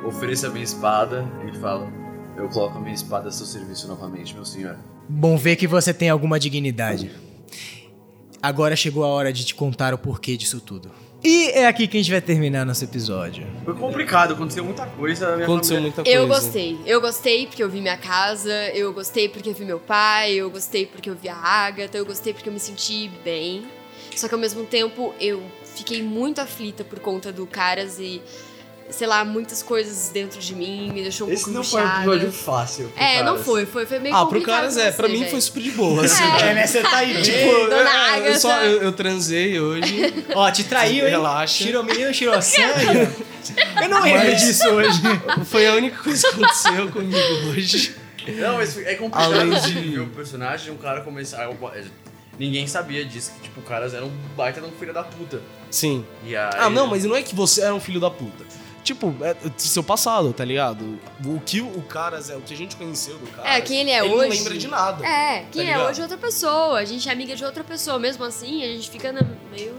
[0.05, 1.91] ofereço a minha espada e falo:
[2.37, 4.77] Eu coloco a minha espada a seu serviço novamente, meu senhor.
[5.07, 7.11] Bom ver que você tem alguma dignidade.
[8.41, 10.91] Agora chegou a hora de te contar o porquê disso tudo.
[11.23, 13.45] E é aqui que a gente vai terminar nosso episódio.
[13.63, 15.35] Foi complicado, aconteceu muita coisa.
[15.35, 16.17] Aconteceu família- muita coisa.
[16.17, 16.77] Eu gostei.
[16.83, 20.49] Eu gostei porque eu vi minha casa, eu gostei porque eu vi meu pai, eu
[20.49, 23.63] gostei porque eu vi a Agatha, eu gostei porque eu me senti bem.
[24.15, 25.43] Só que ao mesmo tempo eu
[25.75, 28.19] fiquei muito aflita por conta do Caras e,
[28.91, 31.87] sei lá, muitas coisas dentro de mim me deixou um Esse pouco não foi um
[31.97, 32.89] episódio fácil.
[32.89, 33.45] pro É, não Caras.
[33.45, 35.31] foi, foi, foi meio Ah, pro complicado caras pra é, você, pra mim velho.
[35.31, 36.23] foi super de boa, assim.
[36.23, 36.67] É, né?
[36.67, 37.37] Você tá aí, tipo.
[37.37, 40.13] Tipo, Dona é, eu, só, eu, eu transei hoje.
[40.35, 41.11] Ó, te traiu, hein?
[41.11, 41.63] Relaxa.
[41.63, 43.09] Tirou menino, tirou sangue.
[43.81, 45.01] Eu não lembro Mas- disso hoje.
[45.45, 47.17] Foi a única coisa que aconteceu comigo
[47.49, 47.95] hoje.
[48.37, 51.49] Não, mas é complicado Além assim, de- ver o personagem de um cara começar.
[52.37, 55.41] ninguém sabia disso, que tipo, o caras eram um baita de um filho da puta.
[55.71, 56.05] Sim.
[56.25, 58.43] E aí, Ah, não, mas não é que você era um filho da puta.
[58.83, 60.99] Tipo, é seu passado, tá ligado?
[61.25, 63.51] O que o Caras é, o que a gente conheceu do Caras.
[63.51, 64.29] É, quem ele é ele hoje.
[64.29, 65.05] não lembra de nada.
[65.05, 66.79] É, quem Tá é hoje é outra pessoa.
[66.79, 67.99] A gente é amiga de outra pessoa.
[67.99, 69.21] Mesmo assim, a gente fica na-
[69.51, 69.75] meio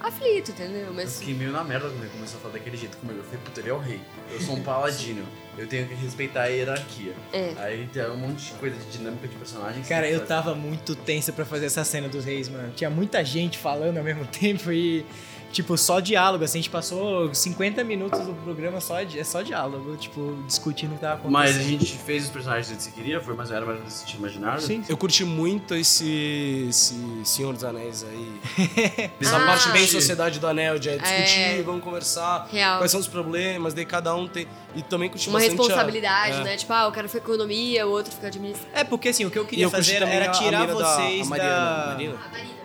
[0.00, 0.86] aflito, entendeu?
[0.86, 3.18] Eu Mas fiquei meio na merda quando ele começou a falar daquele jeito comigo.
[3.18, 4.00] Eu falei, puta, ele é o rei.
[4.32, 5.24] Eu sou um paladino.
[5.58, 7.14] Eu tenho que respeitar a hierarquia.
[7.32, 7.52] É.
[7.58, 9.82] Aí tem um monte de coisa de dinâmica de personagem.
[9.84, 10.28] Cara, eu faz.
[10.28, 12.70] tava muito tensa pra fazer essa cena dos reis, mano.
[12.76, 15.04] Tinha muita gente falando ao mesmo tempo e.
[15.52, 19.96] Tipo, só diálogo, assim, a gente passou 50 minutos do programa só, é só diálogo,
[19.96, 21.32] tipo, discutindo o que tava acontecendo.
[21.32, 23.98] Mas a gente fez os personagens que você queria, foi mais ou menos mais que
[24.00, 24.60] você tinha imaginado.
[24.60, 24.84] Sim.
[24.86, 26.94] Eu curti muito esse, esse
[27.24, 28.32] Senhor dos Anéis aí.
[29.18, 29.46] Essa Ah.
[29.46, 31.62] parte bem Sociedade do Anel, de é, discutir, É.
[31.62, 32.48] vamos conversar.
[32.52, 32.78] Real.
[32.78, 34.46] Quais são os problemas, daí cada um tem.
[34.74, 36.44] E também curti uma bastante a- responsabilidade, é.
[36.44, 36.56] né?
[36.56, 38.68] Tipo, ah, o cara foi com economia, o outro fica administrando.
[38.74, 41.26] É, porque assim, o que eu queria eu fazer era a- a tirar da- vocês
[41.26, 41.86] a Mariana, da.
[41.86, 42.14] Marina?
[42.30, 42.55] Marina.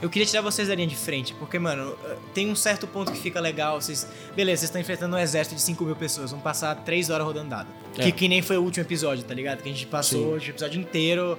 [0.00, 1.96] Eu queria tirar vocês da linha de frente, porque, mano,
[2.32, 3.80] tem um certo ponto que fica legal.
[3.80, 4.06] Vocês.
[4.34, 6.30] Beleza, vocês estão enfrentando um exército de 5 mil pessoas.
[6.30, 7.68] Vão passar 3 horas rodando dado.
[7.96, 8.04] É.
[8.04, 9.62] Que, que nem foi o último episódio, tá ligado?
[9.62, 11.38] Que a gente passou o episódio inteiro.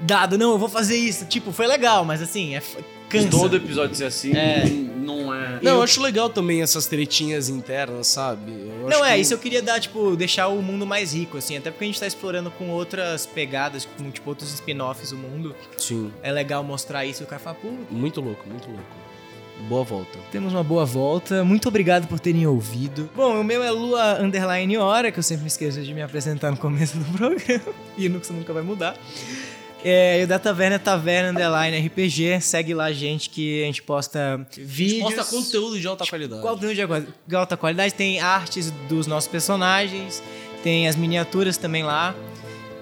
[0.00, 1.24] Dado, não, eu vou fazer isso.
[1.26, 2.62] Tipo, foi legal, mas assim, é.
[3.08, 3.28] Cansa.
[3.30, 4.64] Todo episódio ser assim É.
[4.66, 5.60] não é.
[5.62, 8.50] Não, eu acho legal também essas tretinhas internas, sabe?
[8.52, 11.56] Eu Não, é, que- isso eu queria dar, tipo, deixar o mundo mais rico, assim.
[11.56, 15.54] Até porque a gente tá explorando com outras pegadas, com, tipo, outros spin-offs o mundo.
[15.78, 18.84] Sim, É legal mostrar isso e o cara fala, pô, muito louco, muito louco.
[19.70, 20.18] Boa volta.
[20.30, 21.42] Temos uma boa volta.
[21.42, 23.08] Muito obrigado por terem ouvido.
[23.16, 26.50] Bom, o meu é Lua Underline Hora, que eu sempre me esqueço de me apresentar
[26.50, 27.40] no começo do programa.
[27.96, 28.94] E isso nunca vai mudar.
[29.88, 32.40] É, e o da Taverna é Taverna Underline RPG.
[32.40, 35.14] Segue lá, gente, que a gente posta vídeos.
[35.14, 36.42] Posta conteúdo de alta qualidade.
[36.42, 36.74] Conteúdo
[37.24, 37.94] de alta qualidade.
[37.94, 40.20] Tem artes dos nossos personagens.
[40.64, 42.16] Tem as miniaturas também lá.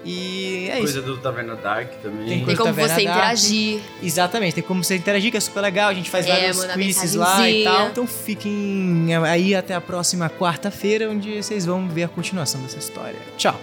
[0.03, 1.07] E é Coisa isso.
[1.07, 2.27] do Taverna Dark também.
[2.27, 3.17] Tem Tem como Taverna você Dark.
[3.17, 3.79] interagir.
[4.01, 5.89] Exatamente, tem como você interagir, que é super legal.
[5.89, 7.87] A gente faz É, vários quizzes lá e tal.
[7.89, 13.17] Então fiquem aí até a próxima quarta-feira, onde vocês vão ver a continuação dessa história.
[13.37, 13.59] Tchau!